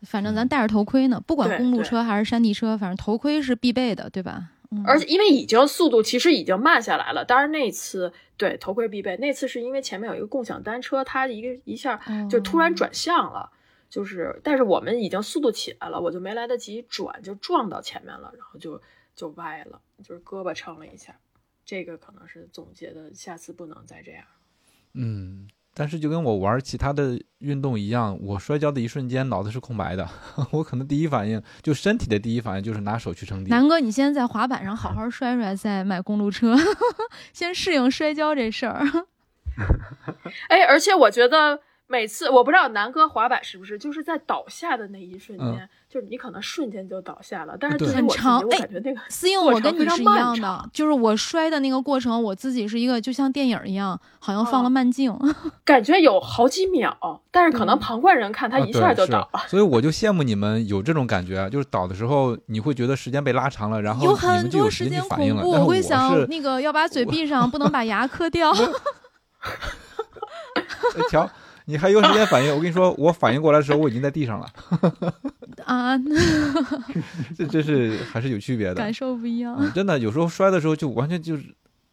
[0.03, 4.49] 反正咱戴着头盔呢，不管公路车还是山地车，反正头盔是必备的，对吧？
[4.85, 13.51] 而且因为已经速度其实已经慢下来了，当然那次对头盔必备，那次是因为前面有一个共享单车，它一个一下就突然转向了。
[13.89, 18.79] 就是，但是我们已经速度起来了，我就没来得及转，就撞到前面了，然后就
[19.15, 21.19] 就歪了，就是胳膊撑了一下。
[21.65, 24.23] 这个可能是总结的，下次不能再这样。
[24.93, 30.07] 嗯，但是就跟我玩其他的运动一样，我摔跤的一瞬间脑子是空白的，
[30.51, 33.49] 我可能第一反应就身体的第一反应就是拿手去撑地。
[33.49, 36.55] 南哥，你先在滑板上好好 摔摔，再买公路车，
[37.33, 38.83] 先适应摔跤这事儿。
[40.49, 41.61] 哎，而且我觉得。
[41.91, 48.39] 每次我不知道南哥滑板是不是就是在倒下的那一瞬间，就是你可能瞬间就倒下了，但是很长。
[48.39, 55.11] 我感觉那个思颖，我跟你是一样的，就是我摔的那个过程，我自己是一个就像电影一样，好像放了慢镜，
[55.65, 56.95] 感觉有好几秒，
[57.31, 59.39] 但是可能旁观人看他一下就倒了。
[59.47, 65.43] 所以我就羡慕你们有这种感觉，就是倒的时候你会觉得时间被拉长了，然后有很多时间反应了。
[65.43, 68.53] 我会想那个要把嘴闭上，不能把牙磕掉。
[71.09, 71.27] 瞧。
[71.69, 72.49] 你还有时间反应？
[72.51, 74.47] 我跟你说，我反应过来的时候，我已经在地上了。
[75.65, 75.95] 啊，
[77.37, 79.71] 这这是还是有区别的，感受不一样。
[79.71, 81.43] 真的，有时候摔的时候就完全就是，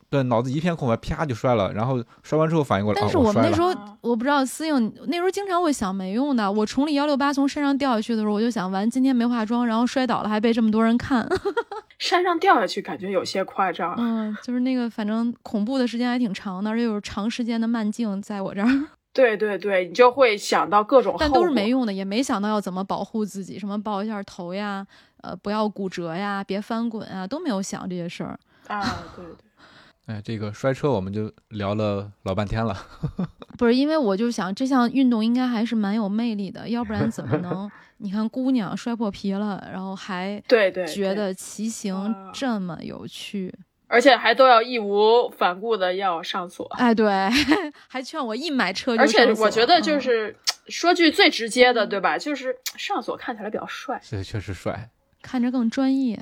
[0.08, 1.70] 对，脑子一片空白，啪就摔了。
[1.74, 6.50] 然后摔完之后反应过来，但是我们那时候，我不知道思颖那时候经常会想没用的。
[6.50, 11.28] 我崇礼幺六八从山上掉下去的时候，我就想完今天没化妆，然后摔倒了还被这么多人看。
[11.98, 13.94] 山上掉下去感觉有些夸张。
[13.98, 18.68] 嗯，就是那个反正恐怖的时间还挺长的，而且有长时间的慢镜在我这儿。
[19.16, 24.86] 对对对，你就会想到各种，但都是没用的，也没想到要怎么保护自己，什么抱一下头呀，
[25.22, 28.82] 呃，不要骨折呀，别翻滚啊，都没有想这些事儿啊。
[29.16, 29.34] 对 对，
[30.14, 32.76] 哎，这个摔车我们就聊了老半天了。
[33.56, 37.70] 不是，因为我就想这项运动应该还是蛮有魅力的，要不然怎么能？
[37.98, 43.50] 你看姑娘摔破皮了，然后还对对觉得骑行这么有趣。
[43.88, 47.06] 而且还都要义无反顾的要上锁，哎，对，
[47.88, 50.34] 还劝我一买车就而且我觉得就是
[50.68, 52.18] 说句最直接的，对吧？
[52.18, 54.90] 就是上锁看起来比较帅，对，确实帅，
[55.22, 56.18] 看着更专业。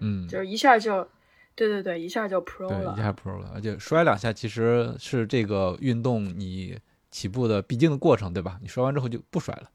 [0.00, 1.06] 嗯，就是一下就，
[1.54, 6.78] 对对对，一下就 pro 了，一下 pro 了，而且摔两下其实是这个运动你
[7.10, 8.58] 起步的必经的过程，对吧？
[8.62, 9.70] 你摔完之后就不摔了。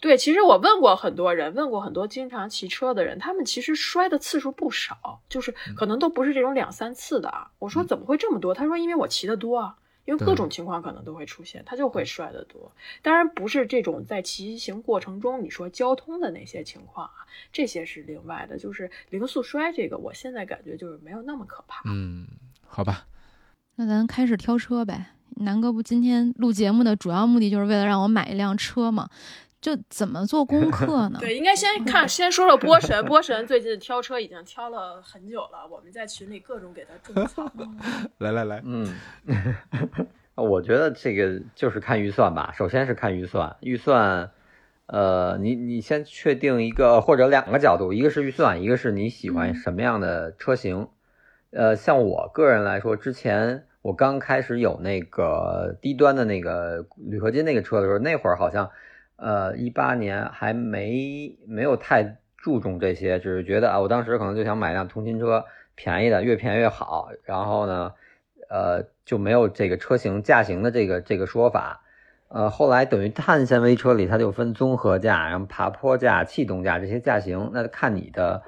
[0.00, 7.50] 对，其实我问过很多人，问过很多经常骑车的人，他们其实摔的次数不少，就是可能都不是这种两三次的啊。
[7.58, 8.54] 我说怎么会这么多？
[8.54, 9.76] 他说因为我骑的多啊。
[10.06, 12.72] 因为各种情况可能都会出现，他就会摔得多。
[13.00, 17.12] 当然不是这种在骑行过程中你说交通的那些情况啊，
[17.52, 18.58] 这些是另外的。
[18.58, 21.82] 就是零速摔这个，我现在感觉就是没有那么可怕。
[21.84, 22.26] 嗯，
[22.66, 23.06] 好吧，
[23.76, 25.12] 那咱开始挑车呗。
[25.36, 29.08] 南哥不今天录节目的主要目的就是为了让我买一辆车嘛。
[29.60, 31.18] 就怎么做功课呢？
[31.20, 33.04] 对，应该先看，先说说波神。
[33.04, 37.44] 波神最近挑车已经挑了很久了，我们在群里各种给他种草。
[38.16, 38.94] 来来来，嗯，
[40.34, 42.54] 我觉得这个就是看预算吧。
[42.56, 44.30] 首先是看预算，预算，
[44.86, 50.88] 呃，你你先确定一个或者两个角度，一个是预算，一个是你喜欢什么样的车型。
[51.50, 58.70] 呃，像我个人来说，之前我刚开始有那个低端的那个铝合金那个车的时候，那会儿好像。
[59.20, 67.10] 呃，一八年还没没有太注重这些，只是觉得啊，我当时可能就想买辆通勤车，便宜的，越便宜越好。
[67.24, 67.92] 然后呢，
[68.48, 71.82] 呃，就没有这个车型驾型的这个这个说法。
[72.28, 78.42] 呃，后来等于碳纤维车里它就分综合驾，然后爬坡驾、气动驾这些驾型，那看你的，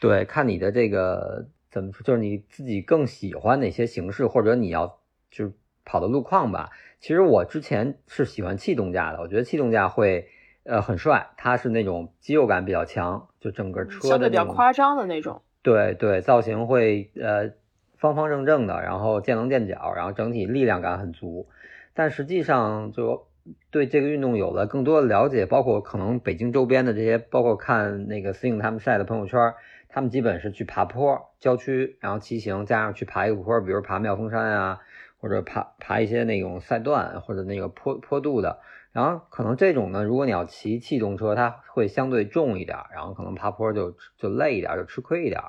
[0.00, 5.00] 对，看你的这个怎么说，就是你自己更喜欢哪些形式，或者你要
[5.30, 5.52] 就是
[5.84, 6.70] 跑的路况吧。
[7.04, 10.26] 其实我之前是喜欢气动架的，我觉得气动架会
[10.64, 15.42] 呃很帅，它是那种肌肉感比较强，就整个车相对比较夸张的那种。
[15.60, 17.50] 对对，造型会呃
[17.98, 21.46] 方方正正的，然后见棱见角，然后整体力量感很足。
[21.92, 23.26] 但实际上就
[23.70, 29.52] 对这个运动有了更多的了解，包括可能北京周边的这些，包括看那个 Sing 他们晒的朋友圈，
[29.90, 34.80] 他们基本是去爬坡、郊区，然后骑行，加上去爬一个坡，比如爬妙峰山啊。
[35.24, 38.58] 或者爬爬一些那种赛段或者那个坡坡度的，
[38.92, 45.40] 然后可能这种呢，如果你要骑气动车，它会相对重一点，然后可能爬坡就就累一点，就吃亏一点。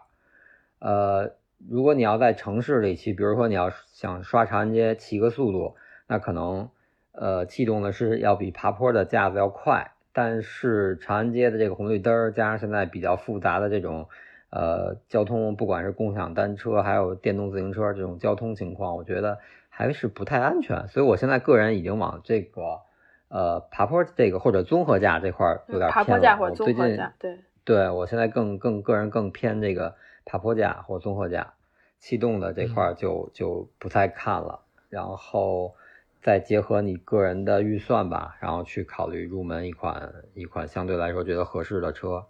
[0.79, 1.33] 呃，
[1.69, 5.75] 如果你要在城市里骑，比如说你要想刷长安街骑个速度，
[6.07, 6.69] 那可能
[7.11, 14.07] 呃气动的是要比爬坡的架子要快，但是长安街的这个红绿灯儿加上现在比较复杂的这种
[14.51, 19.37] 呃交通，不管是共享单车还有电动自行车这种交通情况，我觉得。
[19.77, 22.79] 还是不太安全，所以我现在个人已经往这个，
[23.27, 26.37] 呃，爬坡这个或者综合架这块有点偏了。
[26.37, 31.55] 或者综合架，对，对我现在更更个人更偏这个爬坡架或综合架，
[31.99, 34.61] 气动的这块就就不太看了。
[34.87, 35.75] 然后
[36.21, 42.27] 再结合你个人的预算吧，然后去考虑入门一款一款相对来说觉得合适的车。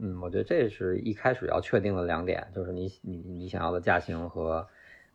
[0.00, 4.66] 嗯，我觉得这是一开始要确定的两点，就是你你你想要的驾型和。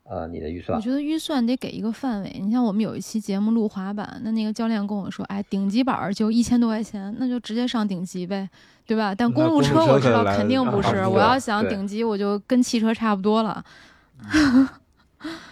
[0.10, 2.40] 呃，你的预算，我觉得预算得给一个范围。
[2.42, 8.50] 你像我们有一期节目录滑板，那那个教练跟我说，哎，顶级板就一千多块钱，那就直接上顶级呗，
[8.86, 9.14] 对吧？
[9.14, 13.64] 但公路车我知道肯定不是，我要想顶级，我就跟汽车差不多了。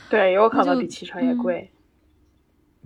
[0.09, 1.69] 对，有可能比汽车也贵。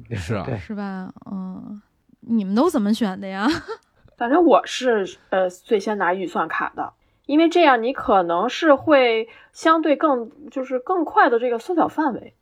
[0.15, 1.13] 是啊，是吧？
[1.29, 1.81] 嗯，
[2.21, 3.47] 你们都怎么选的呀？
[4.17, 6.93] 反正我是呃最先拿预算卡的。
[7.29, 12.33] 因为这样，你可能是会相对更就是更快的这个缩小范围。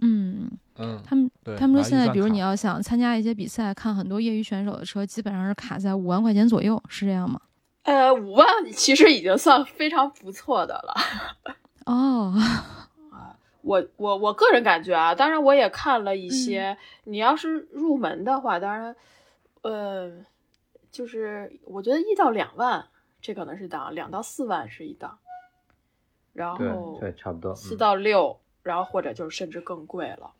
[0.00, 7.40] 嗯嗯，他们他们说现在，比如你要想参加一些比赛，看很多业余选手的车，基本上是卡在五万块钱左右，是这样吗？
[7.82, 10.94] 呃，五万其实已经算非常不错的了。
[11.86, 12.32] 哦，
[13.10, 18.94] 啊，我我我个人感觉啊，当然我也看了一些，你要是入门的话，当然，
[19.62, 20.08] 呃，
[20.92, 22.84] 就是我觉得一到两万。
[23.22, 25.16] 这可能是档，两到四万是一档，
[26.34, 30.32] 然后对差不多四到六，然后或者就是甚至更贵了。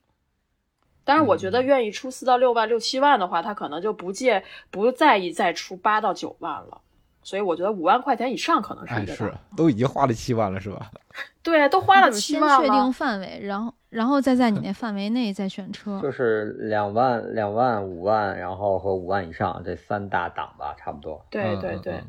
[1.04, 6.80] 但是，我觉得愿意出四到六万、六七万的话，他可能就不介不在意再出八到九万了。
[7.24, 10.90] 所以我觉得五万块钱以上可能是一个是都已经花了七万了，是吧？
[11.40, 12.66] 对，都花了七万了。
[12.66, 16.00] 确定范围，然后然后再在你那范围内再选车。
[16.00, 21.24] 就是两万、两万、五万，然后和五万以上这三大档吧，差不多。
[21.30, 22.02] 对对对。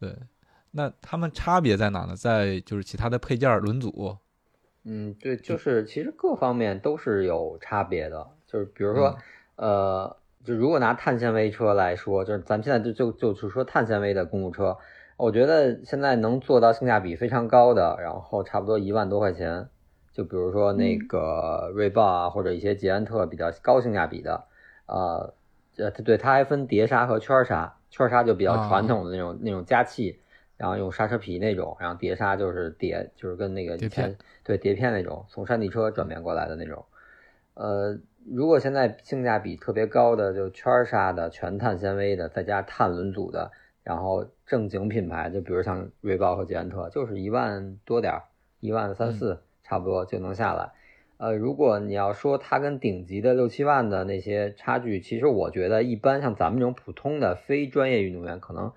[0.00, 0.16] 对，
[0.70, 2.16] 那它们差别在哪呢？
[2.16, 4.16] 在就是其他的配件、轮组。
[4.84, 8.26] 嗯，对，就是其实各方面都是有差别的。
[8.46, 9.14] 就是比如说，
[9.56, 14.78] 呃，就如果拿碳纤维车来说，就是咱们现在就就就是说碳纤维的公路车，
[15.18, 19.68] 我觉得现在能做到性价比非常高的，然后差不多一万多块钱。
[20.14, 24.44] 就比如说那个锐豹啊，或者一些捷安特比较高性价比的，
[24.86, 25.34] 呃。
[25.76, 30.20] 呃，对，它还分碟刹和圈刹，圈刹就比较传统的那种那种加气，
[30.56, 36.84] 然后用刹车皮那种，然后碟刹就是碟，就是跟那个以前，对碟片那种，从山地车转变过来的那种。
[37.54, 43.50] 呃，如果现在性价比特别高的，就圈刹的全碳纤维的，再加碳轮组的，
[43.82, 48.22] 然后正经品牌，就比如像瑞豹和捷安特，就是一万多点儿，
[48.60, 50.70] 一万三四差不多就能下来。
[51.20, 58.72] 呃，如果你要说它跟顶级的六七万的那些差距，其实我觉得一般，像咱们这种普通的非专业运动员，可能，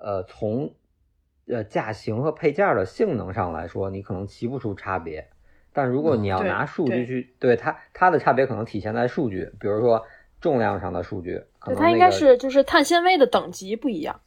[0.00, 0.74] 呃，从
[1.48, 5.26] 呃驾型和配件的性能上来说，你可能骑不出差别。
[5.72, 10.06] 但如果你要拿数据去对它，它的差别可能体现在数据，比如说
[10.40, 11.42] 重量上的数据。
[11.66, 14.20] 对，它应该是就是碳纤维的等级不一样。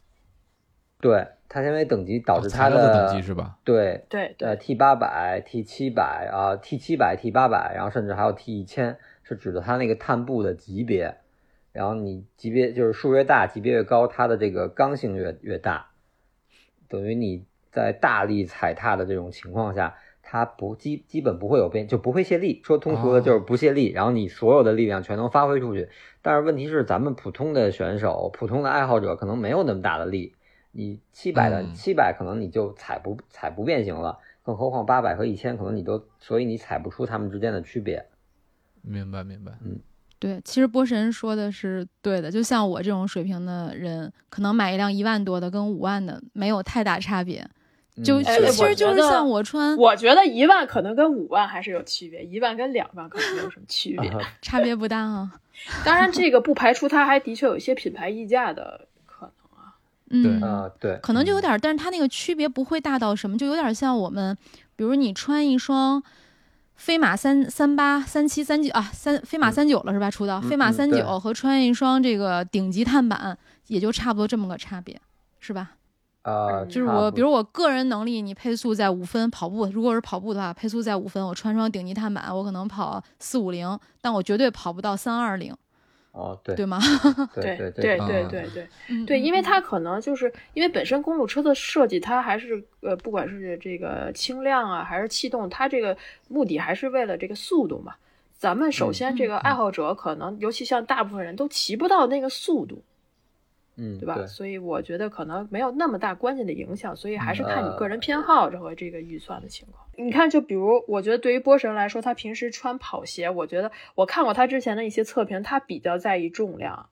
[0.99, 1.25] 对。
[1.47, 3.57] 碳纤维等级导致它的等级是吧？
[3.63, 11.17] 对对呃，T 八百、T 七百啊，T 七百、T 八百，然后甚至还有 T 一千，是指的它那个碳布的级别。
[11.71, 15.87] 然后你级别就是数越大，级别越高，它的这个刚性越越大。
[16.87, 22.61] 等于你在大力踩踏的这种情况下，它不基基本不会有变，就不会泄力。
[22.63, 25.89] 说通俗的就是不泄力，然后你所有的力量全能发挥出去。
[26.21, 30.33] 但是问题是，咱们普通的选手、普通的爱好者可能没有那么大的力。
[30.77, 38.05] 你七百的七百可能你就踩不踩不变形了，更何况八百和一千可能你都，所以你踩不出它们之间的区别。
[38.81, 39.79] 明白明白，嗯，
[40.19, 47.47] 对，其实波神说的是对的，就像我这种水平的人，可能买一辆一万多的跟五万的没有太大差别，
[48.03, 54.11] 就就其实就是像我穿，我觉得一万可能跟五万还是有区别，一万跟两万可能没有什么区别，
[54.41, 55.39] 差别不大啊。
[55.85, 58.89] 当然这个不排除它还的确有一些品牌溢价的。
[60.09, 60.41] 嗯。
[60.41, 64.37] 啊，对，可能就有点，但是它那个区别不会大到什么，就有点像我们，
[64.75, 66.01] 比如你穿一双
[66.75, 70.11] 飞马三三八、三七、三九啊，三飞马三九了是吧？
[70.11, 73.37] 出道飞马三九和穿一双这个顶级碳板，
[73.67, 74.99] 也就差不多这么个差别，
[75.39, 75.71] 是吧？
[76.23, 85.55] 啊，就是我，比如我个人能力，你配速在五分跑步，如果是跑步的话，配速在五分，我穿双顶级碳板，我可能跑四五零，但我绝对跑不到三二零。
[86.15, 86.79] 哦，对对吗？
[87.35, 95.95] 对对对对对对对，因为它可能就是因为本身公路车的设计，它还是呃，不管是这个轻量啊，还是气动，它这个
[96.29, 97.95] 目的还是为了这个速度嘛。
[98.37, 102.81] 咱们首先这个爱好者可能，尤其像大部分人都骑不到那个速度。
[103.77, 104.25] 嗯，对吧？
[104.27, 109.85] 所以我觉得可能没有那么大关键的影响，所以还是看你个人偏好和这个预算的情况。
[109.97, 116.89] 你看，就比如我觉得对于波神来说，他平时穿跑鞋，我觉得我看过他之前的一些测评，他比较在意重量，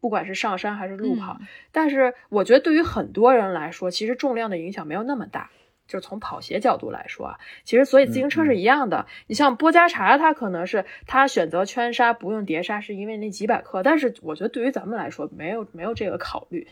[0.00, 1.38] 不管是上山还是路跑。
[1.72, 5.50] 但是我觉得对于很多人来说，其实重量的影响没有那么大。
[5.88, 9.06] 就从跑鞋角度来说啊，其实所以自行车是一样的。
[9.26, 13.82] 你像波加查，他可能是他选择圈刹不用碟刹，是因为那几百克。
[13.82, 16.68] 但是我觉得对于咱们来说，没有没有这个考虑。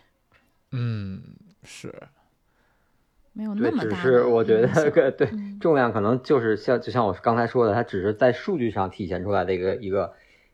[0.72, 1.22] 嗯，
[1.62, 1.94] 是，
[3.32, 3.96] 没有那么大。
[3.96, 10.12] 只是我觉得，对重量可能就是像就像我刚才说的，它只是在数据上体现出来的一个一个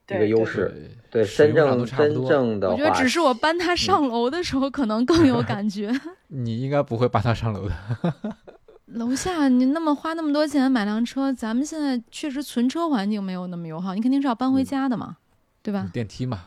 [0.09, 0.91] 一个优势。
[1.11, 5.91] 对，真正真正的，我觉得只是我搬它上楼的时候可能更有感觉。
[6.29, 7.75] 你应该不会搬它上楼的。
[8.95, 15.16] 楼下你那么花那么多钱买辆车，咱们现在确实存车环境没有那么友好，你肯定是要搬回家的嘛，
[15.62, 15.90] 对吧？
[15.93, 16.45] 电梯嘛。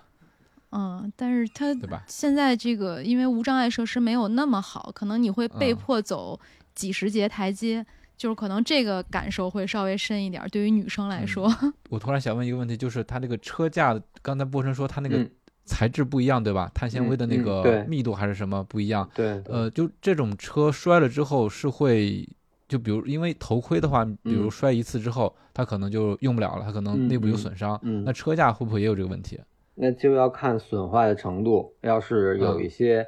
[0.71, 2.03] 嗯，但是它对吧？
[2.07, 6.37] 现在这个因为无障碍设施没有那么好，可能你会被迫走
[6.73, 7.85] 几十节台阶，
[8.17, 10.45] 就是可能这个感受会稍微深一点。
[10.51, 11.49] 对于女生来说，
[11.89, 15.25] 我突然想问一个问题，就是它这个车架，刚才波神说它那个
[15.65, 16.71] 材质不一样，对吧？
[16.73, 19.09] 碳纤维的那个密度还是什么不一样？
[19.13, 22.27] 对，呃，就这种车摔了之后是会。
[22.67, 27.79] 就比如，因为头盔的话，比如摔一次之后，它可能就用不了了，它可能内部有损伤。
[27.83, 29.39] 嗯那车架会不会也有这个问题？
[29.75, 31.71] 那就要看损坏的程度。
[31.81, 33.05] 要是有一些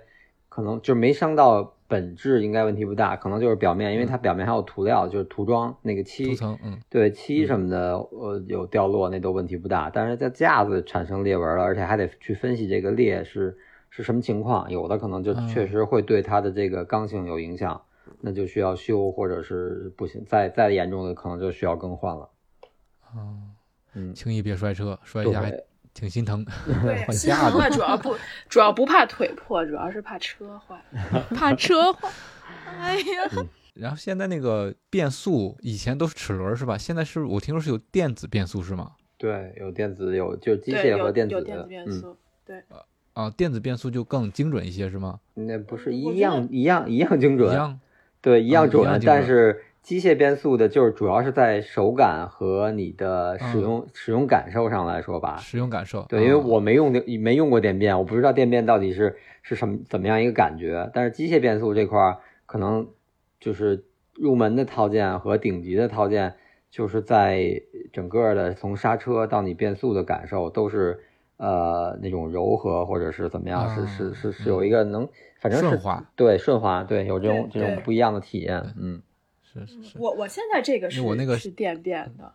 [0.48, 3.16] 可能就没伤到本质，应该问题不大。
[3.16, 9.90] 可能就是表面，因为它表面还有涂料，就是涂装那个漆层，嗯，对漆什么的，呃，有掉落那都问题不大。
[9.90, 13.58] 但是在架子产生裂纹了，而且还得去分析这个裂是
[13.90, 17.82] 是什么情况，有的可能就确实会对它的这个刚性有影响。
[18.22, 22.30] 那就需要修，或者是不行，再再严重的可能就需要更换了。
[23.14, 23.36] 哦，
[23.94, 25.52] 嗯，轻易别摔车，摔一下还
[25.98, 26.46] 挺心疼。
[26.84, 28.16] 对， 心疼了，主要不
[28.48, 30.80] 主要不怕腿破，主要是怕车坏，
[31.34, 32.08] 怕车坏。
[32.80, 36.78] 哎呀，然后现在那个变速以前都是齿轮是吧？
[36.78, 38.92] 现在是我听说是有电子变速是吗？
[39.18, 42.64] 对，有电子有就机械和电子变速，对。
[43.14, 45.20] 啊，电子变速就更精准一些是吗？
[45.34, 47.52] 那不是一样一样一样精准。
[47.52, 47.80] 一样。
[48.22, 55.38] 对，一样准，但是机械变速的，就是主要是在手感和你的使用使用感受上来说吧。
[55.38, 60.92] 使用感受，对，因为我没用的没用过电变，我不知道电变到底是是什么怎么样一个感觉。
[60.94, 62.86] 但是机械变速这块儿，可能
[63.40, 66.34] 就是入门的套件和顶级的套件，
[66.70, 67.62] 就是在
[67.94, 71.00] 整个的从刹车到你变速的感受都是
[71.38, 75.08] 呃那种柔和或者是怎么样，是是是是有一个能
[75.40, 79.02] 反正是顺滑，对顺滑，对有这种这种不一样的体验，嗯。
[79.66, 82.34] 是是是，我我现在这个是我那个是电变的，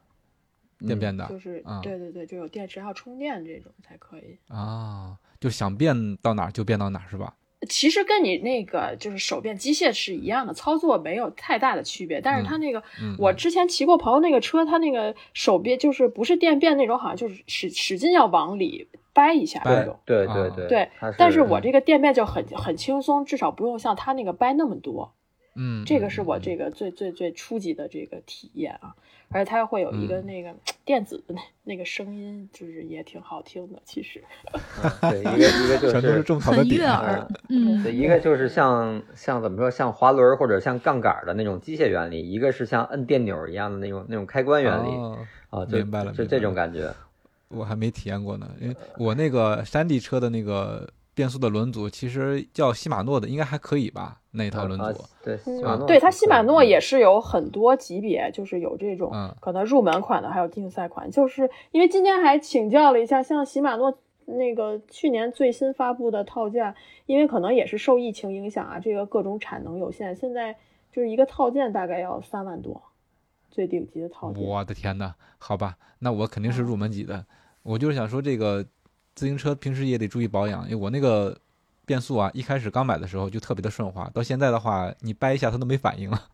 [0.86, 4.38] 电变的就是啊对对对，就有电池还有充电这种才可以。
[4.48, 7.34] 啊，就想变到哪儿就变到哪儿是吧？
[7.68, 12.20] 其实跟你那个就是手变机械是一样的，操作没有太大的区别。
[12.20, 19.94] 但是它那个，嗯，我之前骑过朋友那个车，它那个手变就是不是电变那种，好像就是使使劲要往里掰一下那种。
[19.94, 25.14] 啊对对对对它但是我这个电变就很很轻松，至少不用像它那个掰那么多。
[25.54, 28.94] 嗯，这个是我嗯这个最最最初级的这个体验啊，
[29.28, 33.78] 而且它会有一个嗯那个电子的那那个声音，就是也挺好听的。
[33.84, 34.22] 其实，
[34.82, 45.18] 嗯对，一个一个就全都是是种草的很悦点，耳嗯，嗯对，一个就是像像怎么说，像滑轮或者像杠杆的那种机械原理，一个是像摁电钮一样的那种那种开关原理哦
[45.50, 46.92] 啊，就明白了就这种感觉。
[47.48, 54.20] 我还没体验过呢，因为我那个山地车的那个变速的轮组，其实叫西马诺的，应该还可以吧？
[54.32, 61.10] 那一套轮啊组，，对，西嗯马诺对它是可以西马诺嗯也是有很多级别，就是有这种嗯可能入门款的，还有竞赛款。
[61.10, 70.56] 就是因为今天还请教了一下，像西马诺那个去年最新发布的套件，因为可能也是受疫情影响啊，这个各种产能有限，现在
[70.90, 72.80] 就是一个套件大概要三万多，
[73.50, 74.42] 最顶级的套件。
[74.42, 77.26] 我的天呐，好吧，那我肯定是入门级的。
[77.62, 78.64] 我就是想说，这个
[79.14, 81.36] 自行车平时也得注意保养，因为我那个
[81.84, 86.22] 变速啊，一开始刚买的时候就特别的顺滑，到现在的话，你掰一下它都没反应了。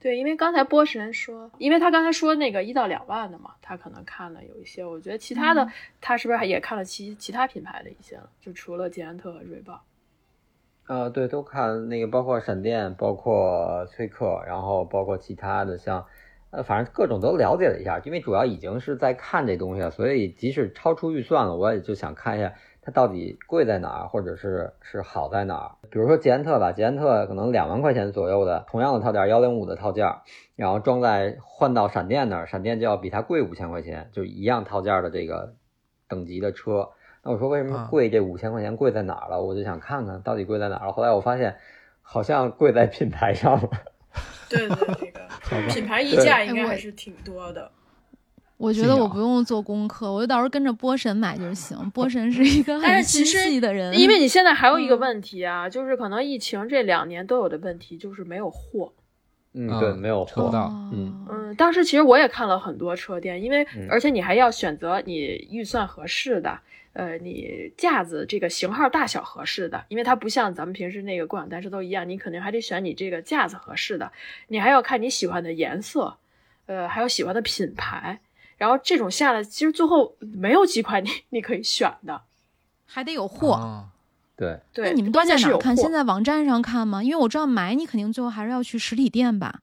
[0.00, 8.30] 对，因为刚才波神说，因为他刚才说那个一到两万的嘛，他可能看了有一些，我觉得其他的、嗯他是不是也看了其其他品牌的一些了？
[8.40, 9.82] 就除了捷安特和锐豹。
[10.86, 16.06] 呃，对，都看那个，包括闪电，包括崔克，然后包括其他的像，
[16.50, 25.70] 呃，反正各种都了解了一下，因为主要已经是在看这东西了，所以即使超出预算了，我也就想看一下它到底贵在哪儿，或者是是好在哪儿。
[25.90, 30.10] 比如说捷安特吧，捷安特可能两万块钱左右的同样的套件，幺零五的套件，
[30.56, 35.54] 然后装在换到闪电那儿，闪电就要比它贵五千块钱，就一样套件的这个
[36.08, 36.88] 等级的车。
[37.22, 38.08] 那我说为什么啊贵？
[38.08, 39.42] 这五千块钱贵在哪儿了？
[39.42, 40.92] 我就想看看到底贵在哪儿了。
[40.92, 41.56] 后来我发现，
[42.00, 43.68] 好像贵在品牌上了。
[44.48, 45.07] 对 对，这个
[45.68, 47.70] 品牌溢价应该还是挺多的。
[48.56, 51.78] 我觉得我不用做功课，我就到时候跟着波神买就行。
[51.94, 58.92] 波神是一个但很细的人，因为你现在还有一个嗯问题啊，就是可能疫情这两年都有的问题，就是没有货。
[59.54, 60.50] 嗯，嗯对，没有货。
[60.52, 66.58] 到嗯嗯，当时其实我也看了很多车店，因为嗯而且你还要选择你预算合适的，
[66.92, 74.10] 呃，你架子这个型号大小合适的，因为它不像咱们平时那个共享单车都一样，你肯定还得选你这个架子合适的，
[74.48, 76.16] 你还要看你喜欢的颜色，
[76.66, 78.20] 呃，还有喜欢的品牌，
[78.56, 82.22] 然后这种下来，其实最后没有几款你你可以选的。
[82.86, 83.52] 还得有货。
[83.52, 83.88] 啊
[84.34, 85.76] 对，对，那你们都在哪儿看？
[85.76, 87.02] 现在网站上看吗？
[87.02, 89.60] 因为我知道买你肯定最后还是要去实体店吧。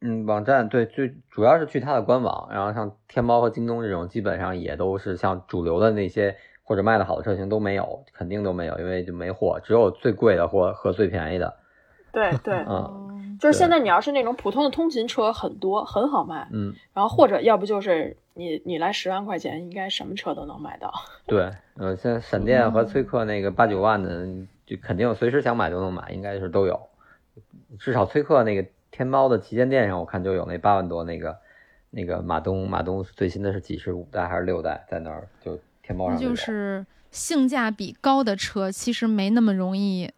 [0.00, 6.36] 嗯，网站对，最主要是去它的官网，然后像天猫和京东这种，基本上也都是像主流的那些
[6.72, 11.54] 或者卖的好的车型都没有，肯定都没有，因为就没货，只有最贵的或和最便宜的。
[12.10, 20.90] 对对， 嗯哦，就是现在你要是那种普通的通勤车很多，很好卖，嗯，然后或者要不就是你你来十万块钱，应该什么车都能买到。
[21.26, 24.26] 对，嗯，现在闪电和崔克那个八九万的，
[24.64, 26.80] 就肯定随时想买都能买，应该是都有。
[27.78, 31.36] 至少崔克那个天猫的旗舰店上，我看就有那八万多那个
[31.90, 40.10] 那个马东，马东最新的是几十五代还是六代，在那儿就天猫那就是性价比高的车，其实没那么容易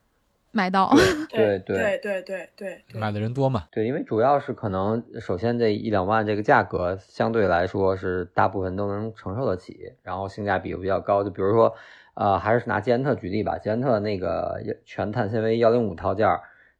[0.52, 0.92] 买到。
[1.30, 11.24] 对对对对对对对买的人多嘛，对，因为主要是可能首先这一两万这个价格相对来说是大部分都能承受得起，然后性价比又比较高。
[11.24, 11.74] 就比如说，
[12.14, 16.28] 呃，还是拿捷安特举例吧，捷安特那个全碳纤维幺零五套件，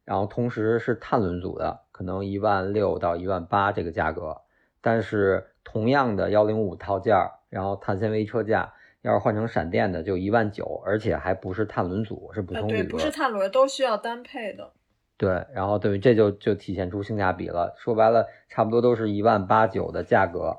[0.05, 4.37] 然后同时是碳轮组的，可能一万六到一万八这个价格，
[4.79, 8.71] 但是同样的幺零五套件儿，然后碳纤维车架，
[9.05, 12.87] 要是换成闪电的就一万九，而且还不是碳轮组，是普呃对，通铝轮。
[12.87, 14.71] 不是碳轮都需要单配的。
[15.15, 17.75] 对，然后等于这就就体现出性价比了。
[17.77, 20.57] 说白了，差不多都是一万八九的价格，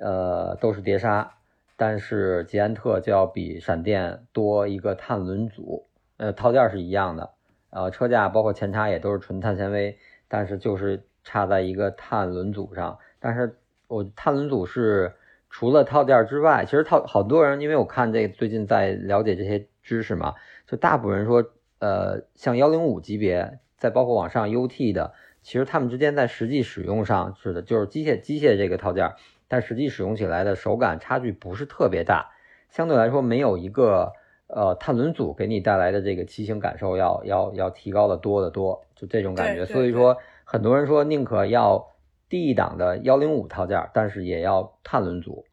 [0.00, 1.34] 呃，都是碟刹，
[1.76, 5.86] 但是捷安特就要比闪电多一个碳轮组，
[6.16, 7.30] 呃，套件是一样的，
[7.70, 15.14] 呃，车架包括前叉也都是纯碳纤维，但是就是差在一个碳轮组上，但是我碳轮组是
[15.56, 20.34] 除了套件之外，其实套好多人，因为我看这最近在了解这些知识嘛，
[20.66, 21.44] 就大部分人说，
[21.78, 29.12] 呃，像幺零五级别，再包括往上 UT 的，其实他们之间在实际使用上是的，就是机械机械这个套件，
[29.46, 32.32] 但实际使用起来的手感差距不是特别大，
[32.68, 34.12] 相对来说没有一个
[34.48, 40.16] 呃碳轮组给你带来的这个骑行感受要要要提高的多得多，就这种感觉，所以说。
[40.46, 41.93] 很多人说宁可要
[42.34, 45.44] 低一档的幺零五套件，但是也要碳轮组。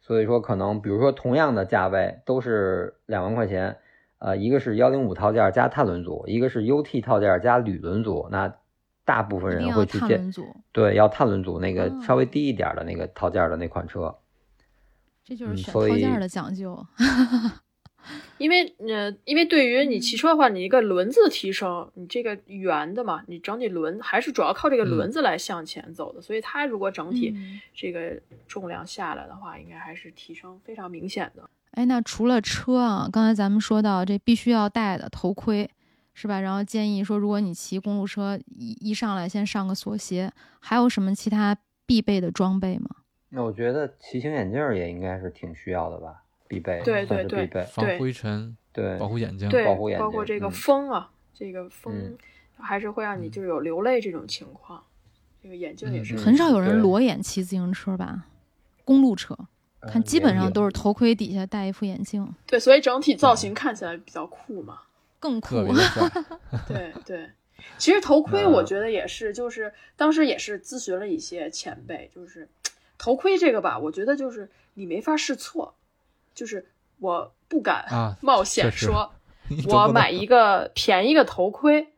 [0.00, 3.76] 所以说，可能比如说同样的价位都是两万块钱，
[4.16, 8.28] 呃，一个是幺零五套件加碳轮组，一个是 UT 套件加铝轮组。
[8.30, 8.54] 那
[9.04, 10.32] 大部分人会去建
[10.72, 14.16] 对要碳轮组那个稍微低一点的那个套件的那款车。
[15.22, 16.82] 这就是选套件的讲究。
[18.38, 27.34] 因为呃，因为对于你骑车的话，你一个轮子提升，你这个圆的嘛，你整体轮还是主要靠这个轮子来向前走的，所以它如果整体
[27.74, 31.48] 这个重量下来的话，应该还是提升非常明显的。
[31.72, 35.70] 哎，那除了车啊，刚才咱们说到这必须要戴的头盔，
[36.12, 36.40] 是吧？
[36.40, 40.30] 然后建议说，如果你骑公路车，一一上来先上个锁鞋，
[40.60, 42.96] 还有什么其他必备的装备吗？
[43.30, 46.21] 那我觉得骑行眼镜也应该是挺需要的吧。
[46.52, 52.16] 必备，对对对，防灰尘，对，保护眼睛，保护眼睛，包括这个风啊，这个风
[52.58, 54.82] 还是会让你就有流泪这种情况。
[55.42, 58.26] 这个眼镜也是很少有人裸眼骑自行车吧？
[58.84, 59.36] 公路车
[59.80, 62.32] 看基本上都是头盔底下戴一副眼镜。
[62.46, 64.82] 对，所以整体造型看起来比较酷嘛，
[65.18, 65.56] 更酷。
[66.68, 67.30] 对对，
[67.78, 72.48] 其实头盔我觉得也是，就是当时也是咨询了一些前辈，就是
[72.98, 75.74] 头盔这个吧，我觉得就是你没法试错。
[76.34, 76.66] 就是
[76.98, 79.12] 我不敢冒险说，
[79.68, 81.88] 我买一个便宜的头盔，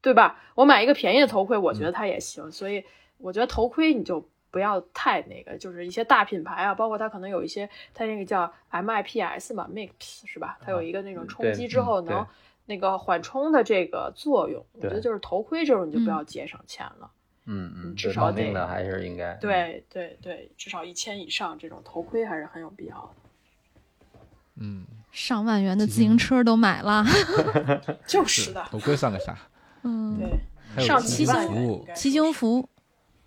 [0.00, 0.40] 对吧？
[0.54, 2.50] 我买一个便宜的头盔，我觉得它也行。
[2.50, 2.84] 所以
[3.18, 10.58] 我觉得头盔你就不要太那个，就是一些大品牌啊，包括它可能有一些，它那个叫 MIPS 嘛，MIPS 是吧？
[10.60, 12.26] 它有一个那种冲击之后能
[12.66, 14.64] 那个缓冲的这个作用。
[14.72, 17.10] 我觉得就是头盔这种你就不要节省钱了。
[17.50, 19.32] 嗯嗯，至少得还是应该。
[19.34, 23.27] 对对对，至少一千以上这种头盔还是很有必要的。
[24.60, 27.04] 嗯，上万元的自行车都买了，
[28.06, 28.64] 就是的。
[28.70, 29.36] 头盔算个啥？
[29.82, 30.18] 嗯，
[30.76, 32.68] 对，上骑行服，骑行服，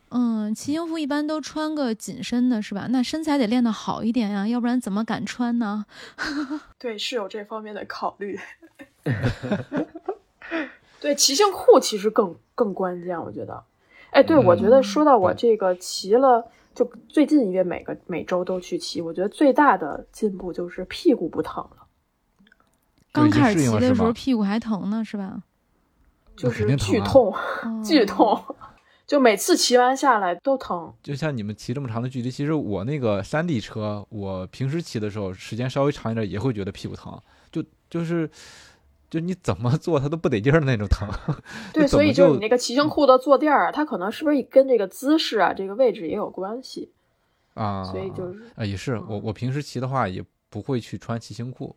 [0.09, 2.88] 嗯，骑行服一般都穿个紧身的，是吧？
[2.89, 5.86] 那身材得练得好一点呀，要不然怎么敢穿呢？
[6.77, 8.39] 对，是有这方面的考虑。
[10.99, 13.63] 对，骑行裤其实更更关键，我觉得。
[14.11, 16.47] 哎，对，我觉得说到我这个骑了。
[16.74, 21.88] 就最近因为每个每周都去骑，我觉得最大的进步就是屁股不疼了。
[23.11, 25.43] 刚开始骑的时候屁股还疼呢，是吧？
[26.36, 27.34] 就是剧痛，
[27.84, 28.41] 剧痛，
[29.05, 30.93] 就每次骑完下来都疼。
[31.03, 38.30] 就像你们骑这么长的距离，其实我那个山地车，我平时骑的时候时间稍微长一点也会觉得屁股疼，就就是。
[39.12, 41.05] 就你怎么做它都不得劲儿的那种疼，
[41.74, 46.89] 对， 所以就是你那个骑行裤的坐垫儿，它可能是不是跟这个姿势啊、这个位置也有关系
[47.55, 47.84] 啊？
[47.84, 51.76] 所以就是啊，也是我我平时骑的话也不会去穿骑行裤，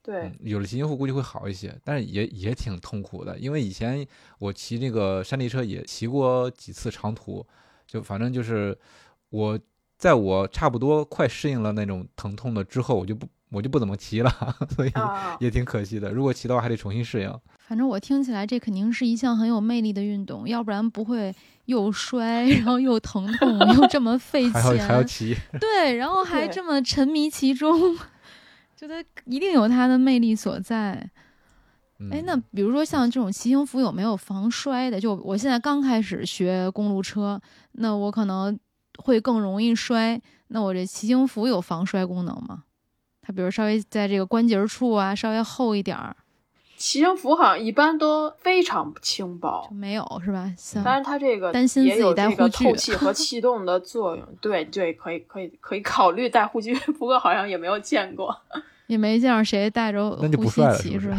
[0.00, 4.06] 对，有了骑行裤估计会好一些，但是也也挺痛苦的，因为以前
[4.38, 7.44] 我骑那个山地车也骑过几次长途，
[7.84, 8.78] 就反正就是
[9.30, 9.58] 我
[9.98, 13.26] 在我差不多快适应了那种疼痛的之后，我就不。
[13.50, 14.30] 我就不怎么骑了，
[14.74, 14.92] 所以
[15.38, 16.10] 也挺可惜的。
[16.10, 17.32] 如果骑的话，还得重新适应。
[17.58, 21.34] 反正我听起来，这肯定是一项很有魅力的运动，要不然不会
[21.66, 25.36] 又摔， 然后又疼痛，又这么费钱， 还要还要骑。
[25.60, 27.96] 对，然后还这么沉迷其中，
[28.76, 31.10] 觉得一定有它的魅力所在。
[32.10, 35.00] 哎，那比如说像这种骑行服有没有防摔的？
[35.00, 37.40] 就我现在刚开始学公路车，
[37.72, 38.56] 那我可能
[38.98, 40.20] 会更容易摔。
[40.48, 42.64] 那我这骑行服有防摔功能吗？
[43.26, 46.14] 它比如稍微在这个关节处啊，稍微厚一点儿。
[46.76, 50.52] 骑行服好像一般都非常轻薄，没有是吧？
[50.84, 54.24] 但是，它这个担心自己带护具，透气和气动的作用。
[54.40, 58.36] 对对，可以可以可以考虑带护具，不过好像也没有见过，
[58.86, 61.16] 也没见着谁带着护膝骑是吧？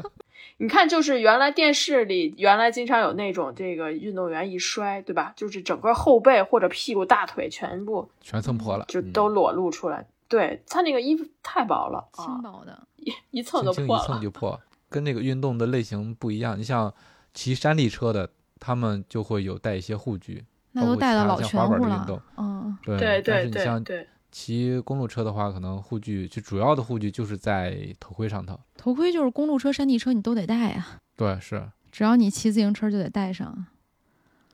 [0.60, 5.32] 你看，就是原来电视里原来经常有那种这个运动员一摔，对吧？
[5.36, 10.04] 就是整个后背或者屁股、大腿全部全蹭破了，就都裸露出来。
[10.28, 14.02] 对他那个衣服太薄了，轻薄的，一一蹭就破了。
[14.02, 16.58] 一蹭就破，跟那个运动的类型不一样。
[16.58, 16.92] 你像
[17.32, 22.22] 骑山地车的，他们就会有带一些护具，那都带到老全乎了。
[22.36, 23.64] 嗯，对对对对。
[23.64, 28.60] 像对骑公路车的话，可能护具就主要的护具就是在头盔上头。
[28.76, 30.98] 头盔就是公路车、山地车你都得戴啊。
[31.16, 31.70] 对，是。
[31.90, 33.66] 只要你骑自行车就得戴上。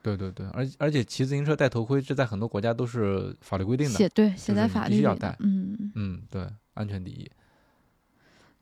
[0.04, 5.34] 对对对，而而且骑自行车戴头盔，这在很多国家都是法律规定的，写对写在法律里要戴。
[5.38, 7.30] 嗯嗯，对，安全第一。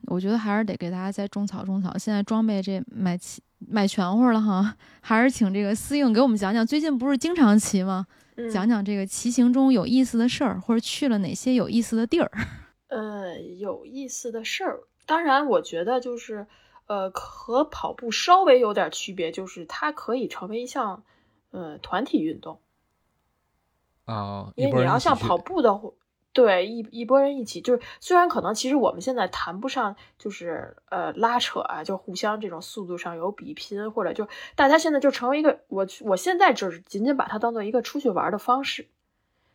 [0.06, 1.98] 我觉得还是得给大家再种草种草。
[1.98, 8.06] 现在装备这买齐买全乎了哈，还是请这个思应给我们讲讲，最近不是经常骑吗？
[8.52, 12.30] 讲讲这个骑行中有意思的事儿，或者去了哪些有意思的地儿。
[12.86, 16.46] 呃，有意思的事儿，当然我觉得就是，
[16.86, 21.02] 呃，和跑步稍微有点区别，就是它可以成为一项。
[21.52, 22.58] 呃，团体运动
[24.04, 25.80] 啊，因为你要像跑步的，
[26.32, 34.26] 对一一波人一起，就是虽然可能其实我们现在谈不上就是呃拉扯啊，就互相这种速度上有比拼，或者就
[34.56, 38.88] 大家现在就成为一个我我现在就是仅仅把它当做一个出去玩的方式。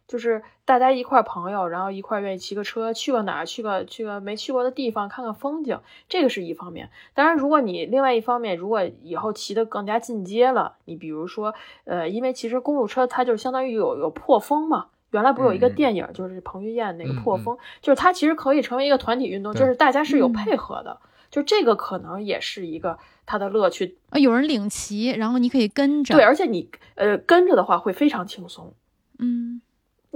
[0.07, 6.89] 就是大家一块朋友，然后一块愿意骑个车去个哪儿，去个去个没去过的地方，看看风景，这个是一方面。
[7.13, 11.53] 当然，如果你另外一方面，如果以后骑得更加进阶了，你比如说，
[11.83, 14.87] 呃，因为其实公路车它就相当于有有破风嘛。
[15.11, 20.99] 原来不有一个电影，就是彭于晏那个破风，就是它其实可以成为一个团体运动，就是大家是有配合的，
[21.31, 24.19] 就这个可能也是一个它的乐趣啊。
[24.19, 26.13] 有人领骑，然后你可以跟着。
[26.13, 28.73] 对，而且你呃跟着的话会非常轻松。
[29.19, 29.61] 嗯。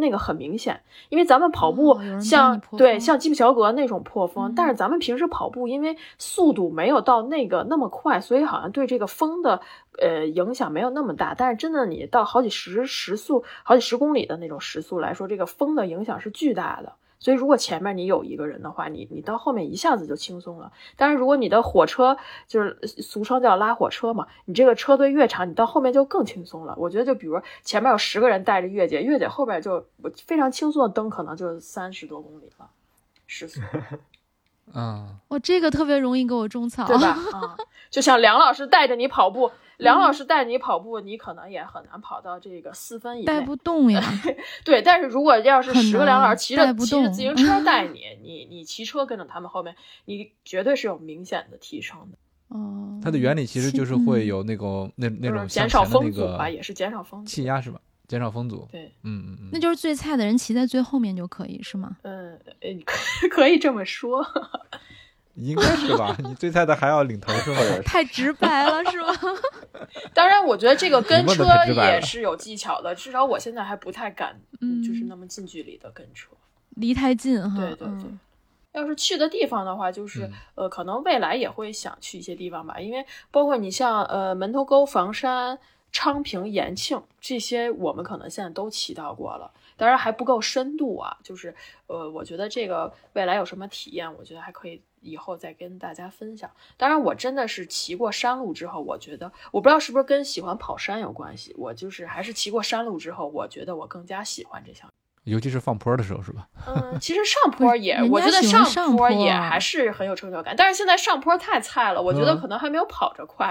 [0.02, 9.62] 那个很明显，因为咱们跑步像对像基普乔格那种破风，但是咱们平时跑步，因为速度没有到那个那么快，所以好像对这个风的
[9.98, 11.34] 呃影响没有那么大。
[11.34, 16.94] 但是真的，你到好几十时速、好几十公里的那种时速来说，这个风的影响是巨大的。
[17.22, 20.72] 所以，如果前面你有一个人的话，你你到后面一下子就轻松了。
[20.96, 22.18] 但是，如果你的火车
[22.48, 26.74] 就是俗称叫拉火车嘛，你这个车队越长，你到后面就更轻松了。
[26.80, 29.86] 我觉得，就比如前面有十个人带着月姐，月姐后边就
[30.26, 32.68] 非常轻松的蹬，可能就三十多公里了，
[33.28, 33.62] 时速。
[34.74, 37.10] 嗯，我这个特别容易给我种草，对吧？
[37.38, 37.56] 啊，
[37.92, 39.52] 就像梁老师带着你跑步。
[39.82, 43.26] 梁老师带你跑步，你可能也很难跑到这个四分以内。
[43.26, 44.02] 带不动呀。
[44.64, 49.76] 对，但是如果要是十个梁老师骑着骑着自行车带你，你你骑车跟着他们后面，
[50.06, 52.18] 你绝对是有明显的提升的。
[52.56, 53.00] 哦。
[53.04, 57.30] 它的原理其实就是会有那个那那种减少风阻吧，也是减少风阻。
[57.30, 57.82] 气压是吧？
[58.08, 58.68] 减少风阻。
[58.72, 59.50] 对，嗯嗯嗯。
[59.52, 61.98] 那就是最菜的人骑在最后面就可以是吗？
[62.04, 62.40] 嗯，
[62.86, 64.24] 可 可以这么说。
[65.36, 66.16] 应该是吧？
[66.24, 67.82] 你最菜的还要领头是吗？
[67.86, 69.08] 太直白了是吗？
[70.14, 72.94] 当然，我觉得这个跟车也是有技巧的。
[72.94, 74.40] 至少我现在还不太敢，
[74.86, 76.32] 就是那么近距离的跟车，
[76.72, 77.58] 离太近哈。
[77.58, 78.12] 对对对。
[78.74, 82.80] 要是去的地方的话，就是呃，可能未来也会想去一些地方吧。
[82.80, 85.60] 因为包括你像呃门头沟、房山、
[85.92, 89.52] 昌平、延庆这些，我们可能现在都骑到过了。
[89.76, 91.54] 当然还不够深度啊，就是
[91.88, 96.50] 呃，我觉得这个未来有什么体验，我觉得还可以以后再跟大家分享。
[96.78, 104.90] 当然，我真的是骑过山路之后，我觉得我不知道是不是跟喜欢跑山有关系，我就是还是骑过山路之后，我觉得我更加喜欢这项，
[105.26, 106.48] 尤其是放坡的时候，是吧？
[106.66, 110.56] 嗯，其实上坡也，我觉得上坡也还是很有成就感。
[110.58, 113.48] 但是现在上坡太菜了，我觉得可能还没有跑着快。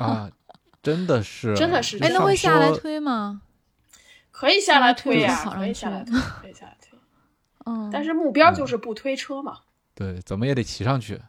[0.00, 0.30] 啊，
[0.82, 3.42] 真的是， 真的是，哎，那会下来推吗？
[4.30, 6.98] 可以下来推呀，可以下来推，可以下来推。
[7.66, 9.60] 嗯，但是目标就是不推车嘛。
[9.94, 11.20] 对，怎么也得骑上去。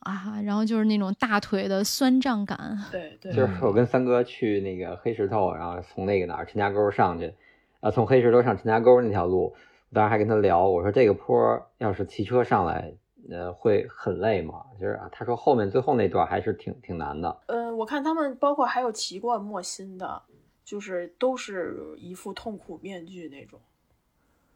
[0.00, 2.78] 啊，然后就是那种大腿的酸胀感。
[2.90, 3.32] 对对。
[3.32, 7.32] 就是我跟三哥去那个黑石头，然后从那个哪儿陈家沟上去，
[7.80, 9.54] 啊，从黑石头上陈家沟那条路，
[9.92, 11.36] 当时还跟他聊，我说这个坡
[11.78, 12.94] 要是骑车上来，
[13.30, 14.64] 呃，会很累吗？
[14.80, 17.40] 就是啊他说后面最后那段还是挺挺难的。
[17.46, 20.22] 呃，我看他们包括还有骑过莫辛的。
[20.64, 23.60] 就是都是一副痛苦面具那种，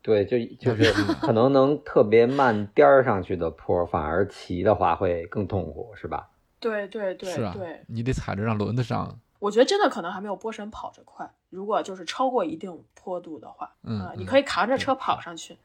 [0.03, 6.29] 对，就 就是可能能特别慢颠儿上去的坡，反而骑的话会更痛苦，是吧？
[6.61, 9.19] 对对对，是啊，对，你得踩着让轮子上。
[9.39, 15.57] 我觉得真的可能还没有波神跑着快，如果就是超过一定坡度的话，嗯，你可以扛着车跑上去。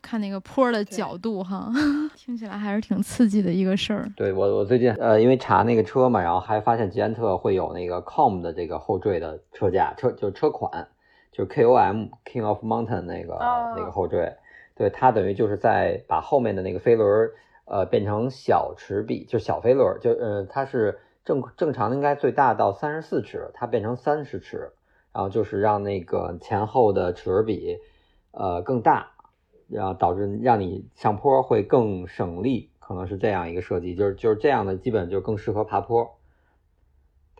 [0.00, 1.70] 看那个坡的角度哈，
[2.16, 4.10] 听起来还是挺刺激的一个事儿。
[4.16, 10.88] 对我，我最近呃，因为查那个车嘛，然后还发现捷安特会有那个 COM 的这个后缀的车架，车就是车款，
[11.32, 13.36] 就是 KOM King of Mountain 那个
[13.76, 14.36] 那个后缀。
[14.76, 17.30] 对，它等于就是在把后面的那个飞轮
[17.64, 24.70] 呃变成小齿比，就小飞轮，就呃它是正正常应该最大到三十四齿，它变成三十齿，
[25.12, 27.78] 然后就是让那个前后的齿轮比
[28.30, 29.08] 呃更大。
[29.68, 36.18] 然后导致让你上坡会更省力，可能是这样一个设计，就是就是这样的，基本就更适合爬坡。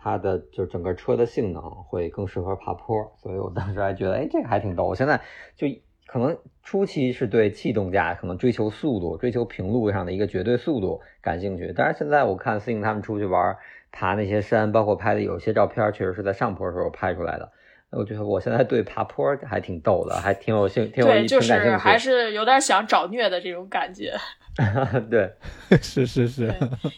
[0.02, 4.84] 它的就整个车的性能会更适合爬坡，所以我当时还觉得，哎，这个还挺逗。
[4.84, 5.20] 我现在
[5.54, 5.66] 就
[6.06, 11.72] 可能初期是对气动架可能追求速度，追求平路上的一个绝对速度感兴趣。
[11.76, 13.56] 但是现在我看思颖他们出去玩，
[13.92, 17.52] 爬那些山，包括拍的有些照片，确实是在上坡的时候拍出来的。
[17.90, 21.40] 我觉得我现在对爬坡还挺逗的，还挺有兴，挺有兴趣。
[21.42, 24.14] 是还是有点想找虐的这种感觉。
[25.10, 25.30] 对，
[25.80, 26.52] 是是是，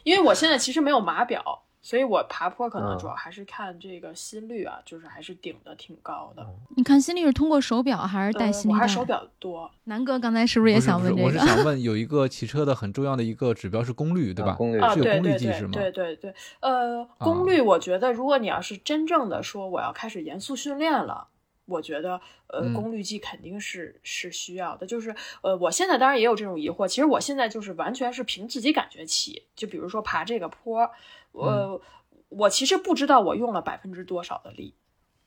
[0.04, 1.42] 因为我现在其实没有码表，
[1.84, 6.44] 所以我爬坡可能嗯主要还是看这个心率啊，就是还是顶的挺高的。
[6.74, 8.76] 你看心率是通过手表还是戴呃心率带？
[8.76, 9.70] 我还是手表多。
[9.84, 14.52] 南哥刚才是不是也不是不是我是想问 有一个骑车的很重要的一个指标是功率，对吧？
[14.52, 15.70] 啊功率有对对对功率计时吗？
[15.74, 21.28] 对对对，呃，功啊率我觉得，如果你要是真正的说我要开始严肃训练了。
[21.66, 24.86] 我觉得，呃，嗯功率计肯定是是需要的。
[24.86, 26.86] 就是，呃，我现在当然也有这种疑惑。
[26.86, 29.44] 其实我现在就是完全是凭自己感觉骑。
[29.56, 30.90] 就比如说爬这个坡，
[31.34, 31.80] 呃，
[32.28, 34.74] 我其实不知道我用了百分之多少的力，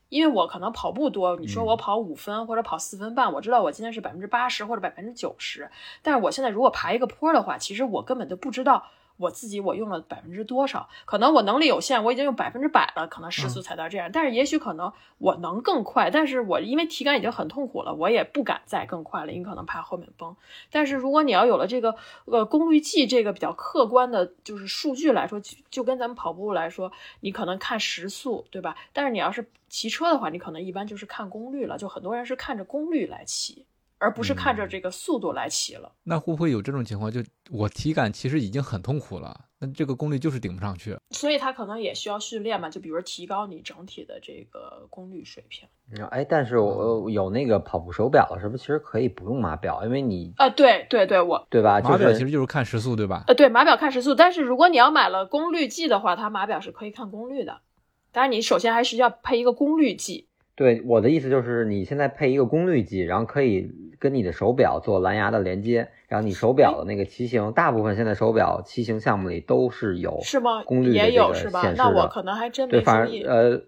[0.08, 5.70] 因为我可能跑步多，你说我跑五分或者跑四分半，我知道我今天是百分之八十或者百分之九十。
[6.02, 8.86] 但是我现在如果爬一个坡的话，其实我根本就不知道
[9.18, 10.88] 我自己我用了百分之多少。
[11.04, 14.10] 可能我能力有限，我已经用百分之百了，可能时速才到这样。
[14.10, 20.34] 但是也许可能我能更快，但是我因为体感已经很痛苦了，我也不敢再更快了，因为可能怕后面崩。
[20.70, 21.94] 但是如果你要有了这个
[22.24, 26.90] 呃功率计这个比较客观的，就是数据来说，就就跟咱们跑步来说，
[27.20, 28.76] 你可能看时速，对吧？
[28.92, 33.66] 但是你要是骑车的话，你可能一般就是看功率了，就很多人是看着功率来骑，
[33.98, 35.92] 而不是看着这个速度来骑了。
[36.04, 37.10] 那会不会有这种情况？
[37.10, 37.20] 就
[37.50, 40.96] 我体感其实已经很痛苦了，那这个功率就是顶不上去。
[41.10, 45.68] 所以它可能也需要训练嘛，就比如提高你整体的这个功率水平。
[46.10, 49.84] 哎，但是我有那个跑步手表了，是不是其实可以不用码表？
[49.84, 51.80] 因为你啊，对对对，我对吧？
[51.80, 53.24] 码表其实就是看时速，对吧？
[53.26, 57.60] 呃对码表看时速，但是如果你要买了功率计的话，它码表是可以看功率的。
[58.12, 60.27] 当然，你首先还是要配一个功率计。
[60.58, 70.64] 对我的意思就是，你现在配一个功率计，然后可以跟你的手表做蓝牙的连接，然后你手表的那个骑行，大部分现在手表骑行项目里都是有是吗？
[70.64, 71.70] 功率的也这个有是吧显？
[71.70, 73.22] 示的那我可能还真对，没反注意。
[73.22, 73.60] 正呃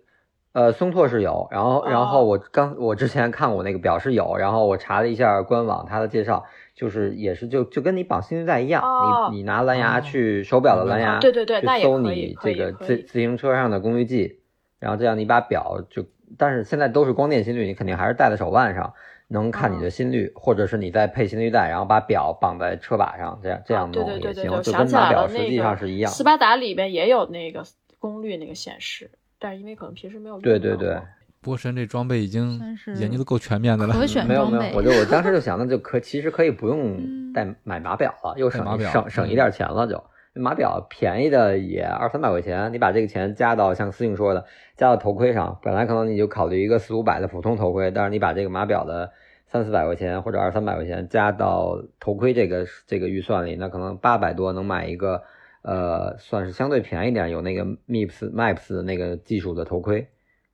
[0.53, 14.41] 呃，松拓是有，然后然哦后我刚我之前看过那个表是有，然后我查了一下官网它的介绍，就是也是就就跟你绑心率带一样，哦你你拿蓝牙哦去手表的蓝牙，对对对搜你这个自自行车上的功率计，
[14.81, 16.05] 然后这样你把表就，
[16.39, 18.93] 但是现在都是光电心率，你肯定还是戴在手腕上。
[19.33, 26.11] 能看你的心率，或者是你再配心率带，然后把表绑在车把上，这样这样弄也行，对对对对，我就跟码表实际上是一样。
[26.11, 27.65] 斯巴达里边也有那个
[28.01, 29.09] 功率那个显示，
[29.39, 31.01] 但是因为可能平时没有对对对，
[31.41, 32.61] 波神这装备已经
[32.99, 33.95] 研究的够全面的了。
[33.95, 40.03] 可选没有，没有，我就我当时就想，那就可其实可以不用嗯带买码表了，又省省省一嗯点钱了就。
[40.35, 44.45] 码表便宜的也二三百块钱，你把这个钱加到像思颖说的，
[44.77, 49.11] 加到头盔上，本来可能你就考虑一个四五百的普通头盔，但是你把这个码表的
[49.47, 55.23] 三四百块钱或者二三百块钱加到头盔这个这个预算里，那可能八百多能买一个，
[55.63, 60.07] 呃，算是相对便宜点，有那个 MIPS MIPS 那个技术的头盔，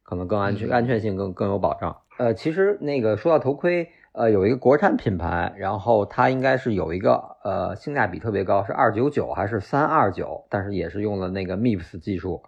[0.02, 1.94] 可能更安全，嗯安全性更更有保障。
[2.18, 12.42] 呃，其实那个说到头盔，呃，有一个国产品牌，然后它应该是有一个呃性价比特别高，是二九九还是三二九，但是也是用了那个 MIPS 技术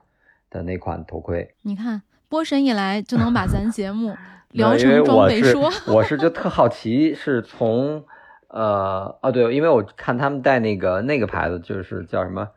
[0.48, 1.54] 的那款头盔。
[1.60, 2.00] 你看
[2.30, 4.16] 波神一来就能把咱 节目
[4.52, 8.02] 聊成装备说，我是就特好奇，是从
[8.48, 12.48] 呃哦对，因为我看他们带那个那个牌子，就是叫什么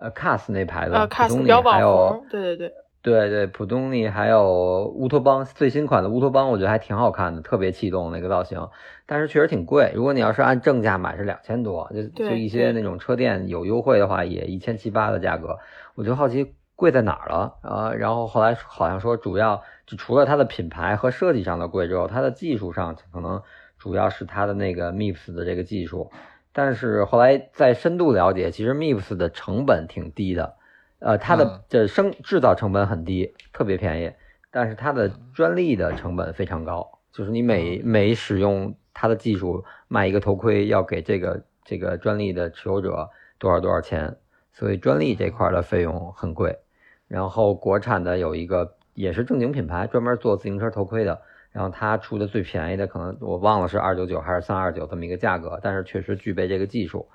[0.00, 8.68] 呃 CAS 那牌子，呃，普卡斯通尼标网还有红，对对对，对对，普通尼还有乌托邦最新款的乌托邦，我觉得还挺好看的，特别气动那个造型，
[9.06, 9.92] 但是确实挺贵。
[9.94, 15.58] 如果你要是按正价买是两千多，就就一些那种车店有优惠的话也一千七八的价格，
[15.94, 17.92] 我就好奇贵在哪儿了啊？
[17.94, 23.40] 然后后来好像说主要就除了它的品牌和设计上的贵之后，它的技术上可能
[23.78, 26.10] 主要是它的那个 MIPS 的这个技术，
[26.52, 30.56] 但是后来再深度了解，其实 MIPS 的成本挺低的。
[31.00, 34.12] 呃，它嗯的这生制造成本很低，特别便宜，
[34.50, 44.16] 但是它的专利的成本非常高，就是你每每使用它的技术卖一个头盔，要给这个这个专利的持有者多少多少钱，
[44.52, 46.58] 所以专利这块的费用很贵。
[47.06, 51.22] 然后国产的有一个也是正经品牌，专门做自行车头盔的，
[51.52, 57.08] 然后它出的最便宜的可能我忘了是二九九还是三二九这么一个价格，但是确实具备这个技术。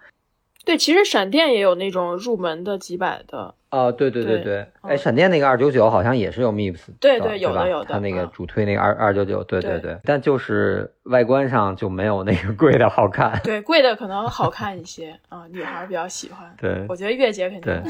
[0.66, 13.40] 对，其实闪电也有那种入门的几百的哦，对对对对，嗯哎，闪电那个二九九好像也是有 MIPS，对对有的有的它那个嗯主推那个二二九九，对对对，但就是外观上就没有那个贵的好看。
[13.44, 16.54] 对，贵的可能好看一些啊，女孩儿比较喜欢。
[16.58, 17.82] 对我觉得月姐肯定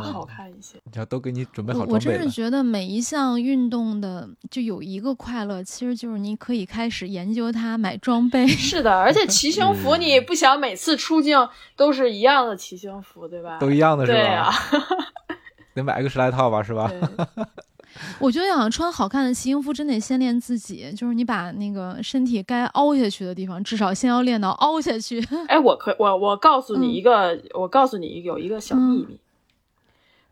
[0.00, 0.78] 好看一些。
[0.84, 1.98] 你要都给你准备好我。
[1.98, 8.46] 真是觉得每一项运动的就有一个快乐，其实就是你可以开始研究它，买装备。
[8.46, 13.58] 是的，而且骑行服嗯你不想每次出镜都是一样的骑行服，对吧？
[13.58, 14.18] 都一样的是吧？
[14.18, 14.50] 对啊，
[15.78, 16.90] 得买个十来套吧，是吧？
[18.20, 25.26] 我觉得想穿好看的骑行服，真得先练自己，就是你把那个身体该凹下去的地方，至少先要练到凹下去。
[25.48, 29.18] 哎，我可我我告诉嗯你一个，我告诉你有一个小秘密，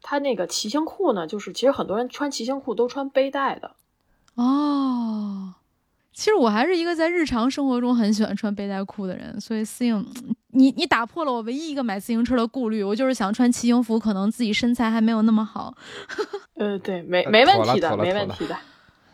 [0.03, 3.73] 它那个骑行裤呢，就是其实很多人穿骑行裤都穿背带的。
[4.35, 5.55] 哦，
[6.17, 10.03] 其实我还是一个在日常生活中很喜欢穿背带裤的人，所以思颖，
[10.53, 15.75] 你你打破了我唯一一个买自行车的顾虑，我就是想穿骑行服，可能自己身材还没有那么好。
[16.57, 18.57] 呃，对，没呃没问题的，没问题的。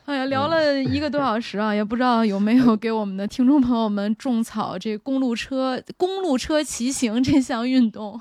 [0.05, 8.21] 哎呀，聊了一个多小时啊，也不知道有没有给我们的听众朋友们种草这公路车公路车骑行这项运动，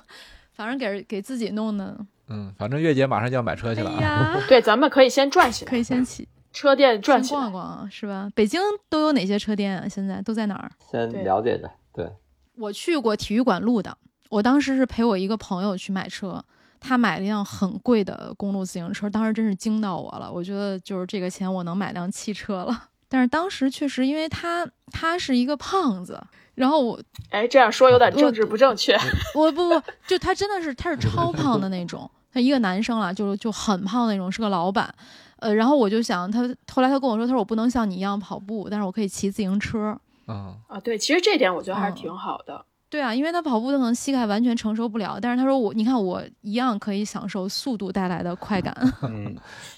[0.54, 1.96] 反正给给自己弄的，
[2.30, 4.02] 嗯，反正月姐马上就要买车去哎了啊。
[4.02, 7.52] 呀，对，咱们可以先转起来，可以先起车店转逛。
[7.52, 8.30] 逛是吧？
[8.36, 9.88] 北京都有哪些车店啊？
[9.88, 10.72] 现在都在哪儿？
[10.92, 12.12] 先了解着，对，
[12.58, 13.98] 我去过体育馆路的，
[14.30, 16.44] 我当时是陪我一个朋友去买车，
[16.80, 20.32] 他买了一辆很贵的公路自行车，当时真是惊到我了。
[20.32, 26.22] 我觉得就是这个钱我能买辆汽车了，但是当时确实因为他他是一个胖子，
[26.56, 28.98] 然后我哎，这样说有点政治不正确。
[29.36, 34.94] 我不不就他真的是他是超胖的那种，他一个男生啊，就就很胖那种，是个老板。
[35.42, 40.00] 呃，然后我就想他，后来他跟我说，他说我不能像你一样跑步，但是我可以骑自行车。
[40.28, 42.66] 嗯，啊，对，其实这点我觉得还是嗯挺好的。
[42.90, 48.76] 对啊，因为他跑步他可能膝盖完全承受不了，但是他说我，你看我一样可以享受速度带来的快感。
[49.04, 49.34] 嗯，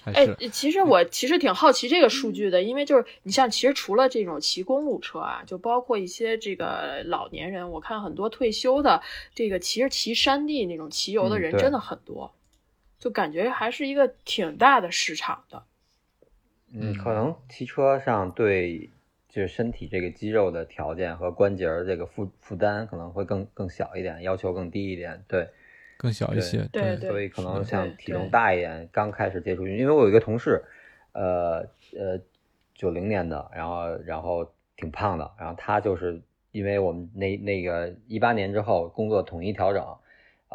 [0.05, 8.99] 哎，其实我其实挺好奇这个数据的，因为就是你像，其实除了这种骑公路车啊，就包括一些这个老年人，我看很多退休的
[9.35, 12.33] 这个其实骑山地那种骑游的人真的很多，
[13.03, 15.61] 就感觉还是一个挺大的市场的。
[16.71, 18.89] 嗯，可能骑车上对
[19.27, 25.49] 就是身体这个肌肉的条件和关节儿这个负负担可能会更更小一点，要求更低一点，对。
[25.97, 26.65] 更小一些。
[26.71, 30.63] 对对所以可能像体重大一点，刚开始接触运动，因为我有一个同事，
[31.11, 32.17] 呃呃，
[32.73, 36.21] 九零年的，然后然后挺胖的，然后他就是
[36.53, 39.85] 因为我们那那个一八年之后工作统一调整，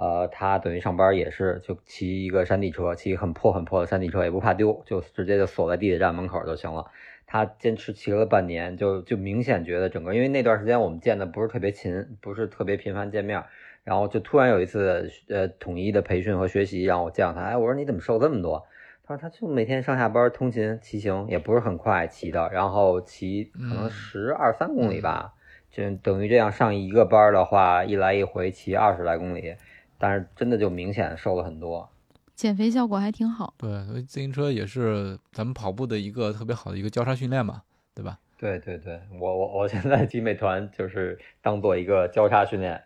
[0.01, 6.87] 呃，他等于上班也是就骑一个山地车，骑很破很破的山地车，也不怕丢，就直接就锁在地铁站门口就行了。
[7.27, 13.43] 他坚持骑了半年，就就明显觉得整个，因为那段时间我们见的不是特别勤，不是特别频繁见面，
[13.83, 18.65] 然后就突然有一次呃统一的培训和学习，让我见到他，哎，我说你怎么瘦这么多？
[19.05, 25.35] 他说他就每天上下班通勤骑行，也不是很快骑的，然后骑可能嗯十二三公里吧，
[25.71, 29.57] 就等于这样上一个班的话，一来一回骑二十来公里，
[29.99, 31.89] 但是真的就明显瘦了很多。
[32.35, 33.53] 减肥效果还挺好。
[33.59, 37.63] 对，所以自行车也是咱们跑步的一个特别好的一个交叉训练嘛，
[37.95, 38.19] 对吧？
[38.39, 42.81] 对对对，我我我现在骑美团就是当做一个交叉训练。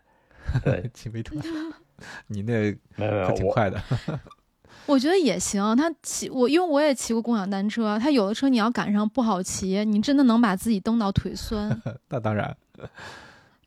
[0.64, 1.38] 对， 骑美团，
[2.28, 3.78] 你那没有没有可挺快的。
[4.86, 11.80] 我觉得也行，他骑我，因为我也骑过共享单车，他有的车你要赶上不好骑，你真的能把自己蹬到腿酸。
[12.08, 12.56] 那当然，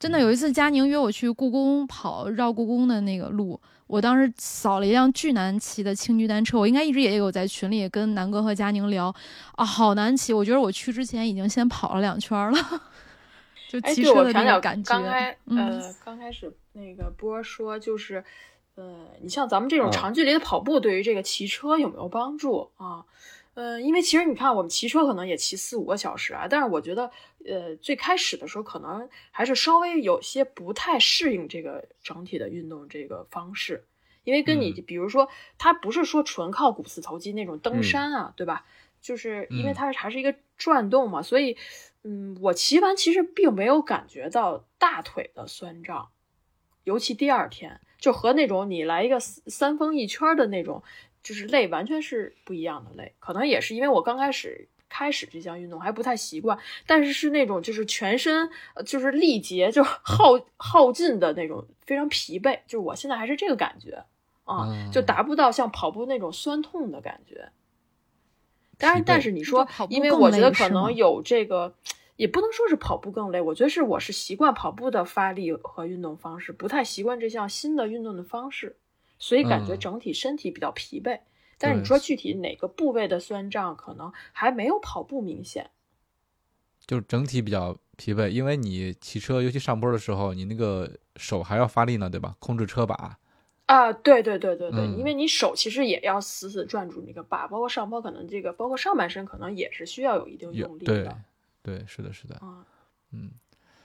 [0.06, 9.12] 真的有一次，佳宁约我去故宫跑绕故宫的那个路，我当时扫了一辆巨难骑的青桔单车，我应该一直也有在群里跟南哥和佳宁聊
[9.56, 12.82] 啊，好难骑，我觉得我去之前已经先跑了两圈了，
[13.68, 14.88] 就骑车的那个感觉。
[14.88, 18.24] 刚开嗯呃，刚开始那个波儿说，就是
[18.76, 23.06] 呃，你像咱们这种嗯长距离的跑步，对于这个骑车有没有帮助啊？
[23.54, 27.10] 呃，因为其实你看，我们骑车可能也骑四五个小时啊，但是我觉得，
[27.46, 33.86] 呃，最开始的时候可能还是稍微有些不太适应这个整体的运动这个方式，
[34.26, 38.66] 因为跟你嗯比如说，它不是说纯靠股四头肌那种登嗯山啊，对吧？
[39.02, 41.56] 就是因为嗯它还是一个转动嘛，所以，
[42.04, 46.10] 嗯，我骑完其实并没有感觉到大腿的酸胀，
[46.84, 50.84] 尤其第二天，就和那种你来一个三三峰一圈的那种，
[51.24, 53.16] 就是累完全是不一样的累。
[53.18, 62.60] 可能也是因为我刚开始开始这项运动还不太习惯，但是是那种就是全身呃就是力竭，就耗耗尽的那种，非常疲惫。
[62.68, 64.06] 就是我现在还是这个感觉
[64.44, 67.50] 啊，嗯就达不到像跑步那种酸痛的感觉。
[68.78, 71.74] 当然，但是你说因为我觉得可能有这个，
[72.16, 78.78] 也不能说是跑步更累，我觉得是我是习惯跑步的发力和运动方式，不太习惯这项新的运动的方式。
[79.18, 81.20] 所以感觉嗯整体身体比较疲惫。
[81.58, 85.70] 但是你说具体哪个部位的酸胀，可能还没有跑步明显。
[86.86, 92.36] 就是整体比较疲惫，因为你骑车，尤其上坡的时候，你那个手还要发力呢，对吧？
[92.40, 93.18] 控制车把。
[93.68, 101.18] 啊，对对对对对，嗯因为你手其实也要死死攥住那个把，包括上坡，可能这个包括上半身，可能也是需要有一定用力的。
[101.66, 102.64] 对，是的，是的，啊，
[103.12, 103.32] 嗯，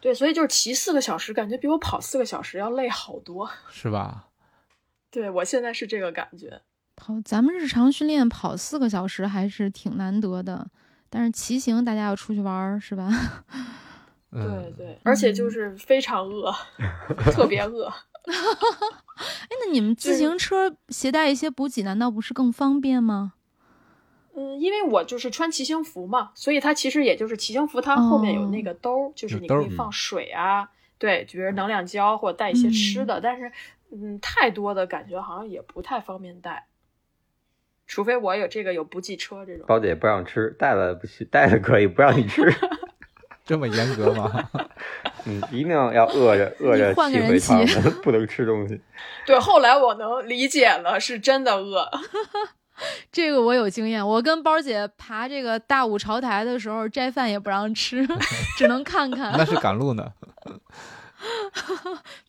[0.02, 3.50] 对，所以就是骑四个小时，感觉比我跑四个小时要累好多。
[3.72, 4.26] 是吧？
[5.10, 6.60] 对我现在是这个感觉。
[6.94, 10.70] 跑咱们日常训练跑四个小时还是挺难得的，
[11.08, 13.08] 但是骑行大家要出去玩儿是吧？
[14.30, 16.54] 对嗯，对，而且就是非常饿，
[17.32, 17.86] 特别饿。
[17.88, 23.32] 哎，那你们自行车携带一些补给，难道不是更方便吗？
[24.40, 33.52] 嗯，因为我就是穿骑行服嘛，所以它其实也就是骑行服，它后面有那个兜儿，就是你可以放水啊，对，比如能量胶或者带一些吃嗯的，但是
[33.92, 36.66] 嗯，太多的感觉好像也不太方便带，
[37.86, 39.66] 除非我有这个有补给车这种。
[39.66, 42.42] 包姐不让吃，带了不行，带了可以，不让你吃。
[43.44, 44.48] 这么严格吗？
[45.26, 48.80] 嗯，一定要饿着饿着骑回趟的， 不能吃东西。
[49.26, 51.90] 对，后来我能理解了，是真的饿。
[53.12, 58.06] 这个我有经验，我跟包姐爬这个大五朝台的时候，斋饭也不让吃，
[58.56, 59.32] 只能看看。
[59.36, 60.12] 那是赶路呢。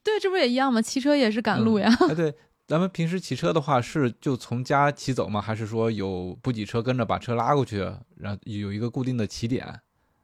[0.04, 0.82] 对，这不也一样吗？
[0.82, 1.90] 骑车也是赶路呀。
[2.10, 2.34] 哎，对，
[2.68, 5.40] 咱们平时骑车的话，是就从家骑走吗？
[5.42, 7.80] 还是说有补给车跟着把车拉过去，
[8.18, 9.80] 然后有一个固定的起点，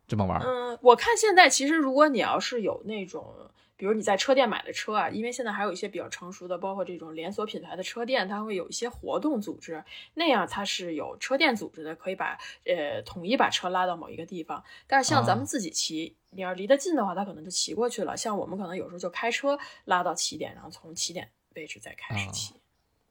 [0.08, 0.46] 这么玩儿？
[0.46, 3.34] 嗯，我看现在其实如果你要是有那种，
[3.78, 9.84] 比如你在车店买的车啊，因为现在还有一些比较成熟的，包括这种连锁品牌的车店，它会有一些活动组织，
[10.16, 14.64] 那样它是有车店组织的，可以把呃统一把车拉到某一个地方。
[14.88, 18.18] 但是像咱们啊自己骑，你要离得近的话，它可能就骑过去了。
[18.18, 22.56] 像我们可能有时候就开车拉到起点，然后从起点位置再开始啊骑。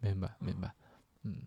[0.01, 0.73] 明白，明白，
[1.23, 1.43] 嗯，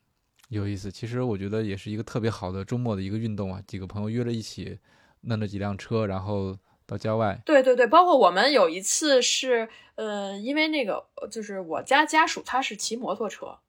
[0.48, 0.90] 有意思。
[0.90, 4.80] 其实我觉得也是一个特别好的周末的一个运动啊，几个朋友约着一起，
[5.22, 6.58] 弄了几辆车，然后
[6.90, 7.40] 到郊外。
[7.46, 13.60] 对对对，包括我们有一次是，呃，因为那个就是我家家属他是骑摩托车，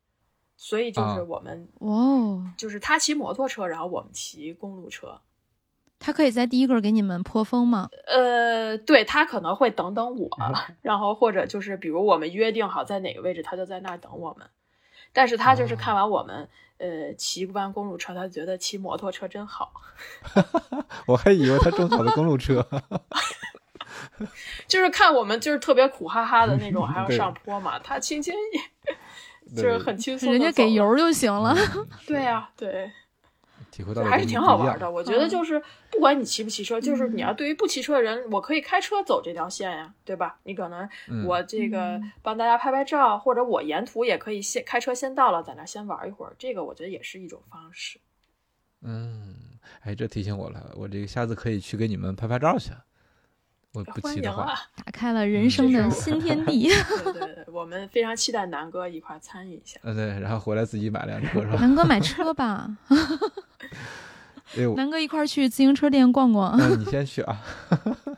[0.56, 5.20] 所以就是啊我们、哦，就是他骑摩托车，然后我们骑公路车。
[6.02, 7.90] 他可以在第一个给你们破风吗？
[8.06, 10.30] 呃，对他可能会等等我，
[10.80, 14.48] 然后或者就是比如我们约定好在哪个位置，他就在那儿等我们。
[15.12, 16.48] 但是他就是看完我们、
[16.80, 19.70] 呃骑完公路车，他觉得骑摩托车真好，
[21.06, 22.66] 我还以为他种草的公路车。
[24.66, 30.96] 就是看我们就是特别苦哈哈的那种， 还要上坡嘛，他轻轻一就是很轻松，人家给油。
[30.96, 31.54] 就行了。
[31.74, 32.90] 嗯对呀、对。
[33.80, 34.90] 体会到还是挺好玩的。
[34.90, 35.60] 我觉得嗯就是
[35.90, 40.38] 不管你骑不骑车，就是你嗯要对于不骑车的人，我可以开车走这条线呀，对吧？
[40.44, 47.98] 你可能嗯我这个嗯帮大家拍拍照，或者我沿途也可以先开车先到了，在那先玩一会儿，这个我觉得也是一种方式。
[48.82, 49.34] 嗯，
[49.82, 52.70] 哎，这提醒我了，我这个下次可以去给你们拍拍照去。
[53.72, 54.58] 我不欢迎骑的话，啊！
[54.74, 56.68] 打开了人生的新 天地。
[57.04, 59.78] 对对对，我们非常期待南哥一块儿参与一下。
[59.84, 61.54] 嗯，对，然后回来自己买辆车是吧？
[61.60, 62.68] 南哥买车吧，
[64.56, 67.40] 哎，南哥一块儿去自行车店逛逛，那你先去啊。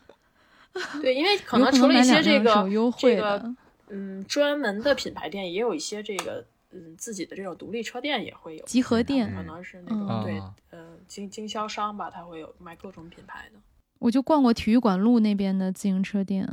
[1.03, 2.69] 对，因为可能除了一些这个
[2.99, 3.17] 这。
[3.17, 3.55] 个
[3.95, 13.61] 嗯专门的品牌店，也有一些这个嗯自己的这种独立车店也会有集合店可能是那种、嗯对啊呃经经销商吧，他会有卖各种品牌的。
[13.99, 16.49] 我就逛过体育馆路那边的自行车店，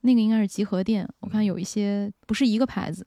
[0.00, 1.08] 那个应该是集合店。
[1.20, 3.06] 我看有一些不是一个牌子，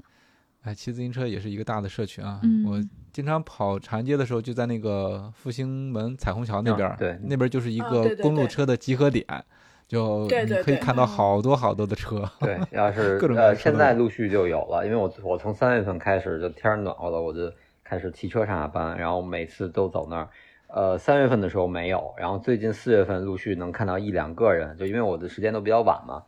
[0.63, 2.39] 哎，骑自行车也是一个大的社群啊。
[2.43, 2.81] 嗯我
[3.11, 9.25] 经常跑长安街的时候，就在那个复兴门彩虹桥那边儿、啊对那边就是一啊个公路车的集合点，
[9.87, 12.29] 就你对对对可以看到好多好多的车。
[12.39, 17.51] 对，要是各种各样呃，现在陆续就有了，因为我我从三月份开始就天儿暖和了，我就
[17.83, 20.29] 开始骑车上下班，然后每次都走那儿。
[20.67, 26.21] 呃，三月份的时候没有，然后最近四月份陆续能看到一两个人，就因为我的时间都比较晚嘛。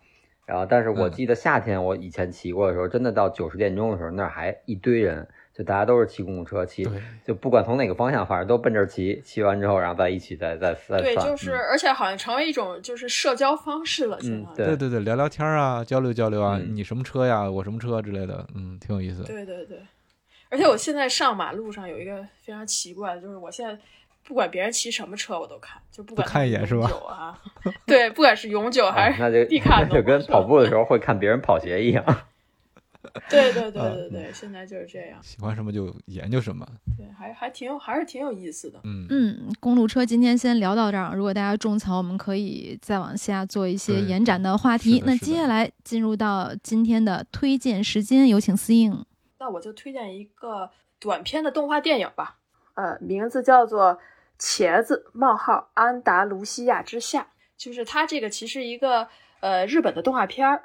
[0.52, 6.86] 然后，但是我嗯记得夏天我以前骑过的时候，真的到九十点钟的时候，那儿还一堆人，就大家都是骑公共车，骑，
[7.24, 14.52] 就不管从哪个方向，反正都奔这儿骑，骑完之后，然后再一起再再再对，就是，嗯而且好像成为一种就是社交方式了，现在。
[14.52, 19.24] 嗯对对对对，聊聊天啊，交流交流啊，嗯你什么车呀，我什么车之类的，嗯，挺有意思。
[19.24, 19.80] 对对对，
[20.50, 23.80] 而且我现在上马路上有一个非常奇怪的，就是我现在
[24.24, 27.42] 不管别人骑什么车我都看，就不管看一眼是吧永久啊，
[27.86, 32.04] 对，不管是永久还是啊那就迪卡侬，那就跟跑步的时候会看别人跑鞋一样。
[33.28, 36.66] 对对对啊对对，现在就是这样，喜欢什么就研究什么。
[36.96, 38.80] 对，还还挺有，还是挺有意思的。
[38.84, 41.16] 嗯嗯，公路车今天先聊到这儿。
[41.16, 45.02] 如果大家种草，我们可以再往下做一些延展的话题。
[45.04, 49.04] 那接下来进入到今天的推荐时间，有请思颖。
[49.40, 50.70] 那我就推荐一个
[51.00, 52.38] 短片的动画电影吧，
[52.76, 53.94] 呃，名字叫做
[54.42, 57.22] 《茄子：冒号安达卢西亚之夏》，
[57.56, 59.08] 就是它这个其实一个
[59.40, 60.64] 呃日本的动画片儿，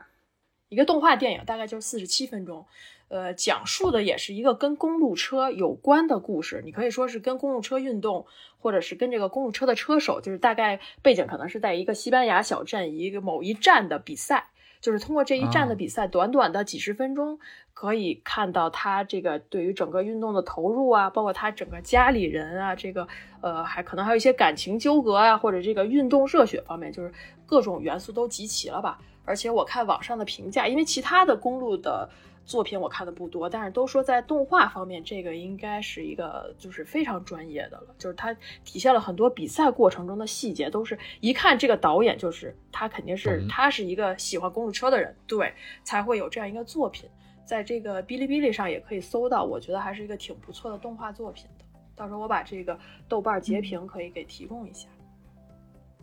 [0.70, 2.66] 一个动画电影，大概就四十七分钟。
[3.08, 8.26] 呃，讲述的也是一个跟公路车有关的故事，你可以说是跟公路车运动，
[8.58, 14.48] 或者是跟这个公路车的车手，就是大概背景可能是在一个西班牙小镇一个某一站的比赛，
[14.86, 17.40] 就是通过这一站的比赛，短短的几十分钟，
[17.74, 23.08] 可以看到他这个对于整个运动的投入啊，包括他整个家里人啊，这个
[23.40, 27.12] 呃，还可能还有一些感情纠葛啊，或者这个运动热血方面，就是
[27.46, 29.00] 各种元素都集齐了吧。
[29.24, 32.08] 而且我看网上的评价，因为其他的公路的。
[32.46, 37.88] 作品我看的不多，但是都说在动画方面，这个应该是一个就是非常专业的了。
[37.98, 38.32] 就是它
[38.64, 45.52] 体现了很多比赛过程中的细节，都是一看这个导演就是他，肯定是他是一个喜欢公路车的人，对，
[45.82, 47.10] 才会有这样一个作品。
[47.44, 51.64] 在这个哔哩哔哩上也可以搜到，我觉得还是一个挺不错的动画作品的。
[51.96, 52.78] 到时候我把这个
[53.08, 54.88] 豆瓣截屏可以给提供一下。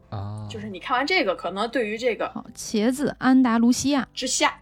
[0.10, 4.60] 啊，就是你看完这个，可能对于这个茄子安达卢西亚之夏。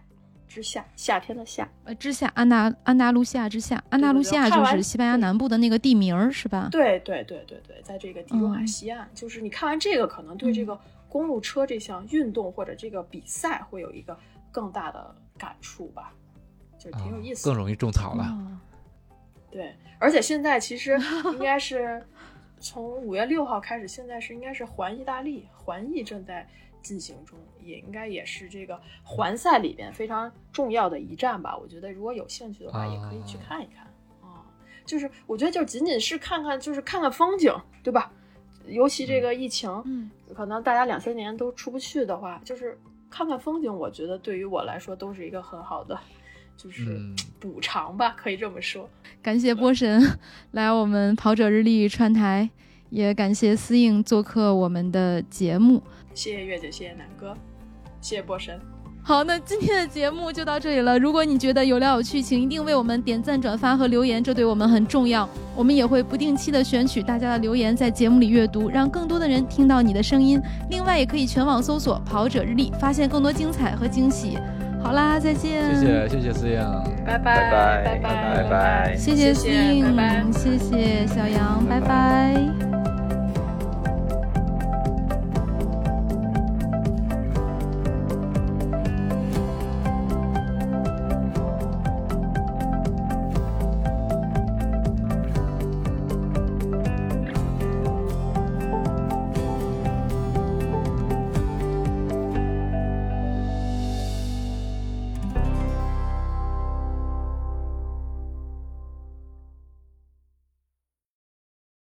[0.52, 6.68] 之夏，夏天的夏，呃，之夏，安达安达卢西亚之夏，安达卢西亚就是西班牙南部的那个地名是吧？
[6.70, 14.14] 对对对对对，在这个地中海西岸，就是你看完这个，可能对这个公路车这项运动或者这个比赛会有一个
[14.50, 16.12] 更大的感触吧，
[16.78, 18.36] 就挺有意思，更容易种草了。
[19.50, 21.00] 对，而且现在其实
[21.32, 22.04] 应该是
[22.60, 26.46] 从五月六号开始，现在是应该是环意大利，环意正在。
[26.82, 31.56] 进行中，也应该也是这个环赛里边非常重要的一站吧。
[31.56, 33.84] 我觉得如果有兴趣的话，也可以去看一看
[34.20, 34.44] 啊。
[34.84, 38.12] 就是我觉得就仅仅是看看，就是看看风景，对吧？
[38.66, 42.78] 尤其这个疫情，嗯，可能大家两三年都出不去的话，就是
[43.10, 45.98] 看看风景，我觉得对于我来说都是一个很好的，
[46.56, 47.00] 就是
[47.40, 48.88] 补偿吧，可以这么说。
[49.20, 50.00] 感谢波神
[50.52, 52.50] 来我们跑者日历串台，
[52.90, 55.82] 也感谢思应做客我们的节目。
[56.14, 57.36] 谢谢月姐，谢谢南哥，
[58.02, 58.60] 谢谢波神。
[59.04, 60.96] 好，那今天的节目就到这里了。
[60.96, 65.28] 如果你觉得有料有趣，请一定为我们点赞、转发和留言，这对我们很重要。
[65.56, 70.40] 我们也会不定期的选取大家的留言，在节目里阅读，让更多的人听到你的声音。
[70.70, 74.38] 另外，也可以全网搜索“跑者日历”，发现更多精彩和惊喜。
[74.84, 75.74] 好啦，再见。
[75.74, 78.96] 谢谢，谢谢思阳，拜拜拜拜拜拜拜。
[78.96, 79.84] 谢谢思颖，
[80.32, 82.91] 谢谢小杨，拜拜。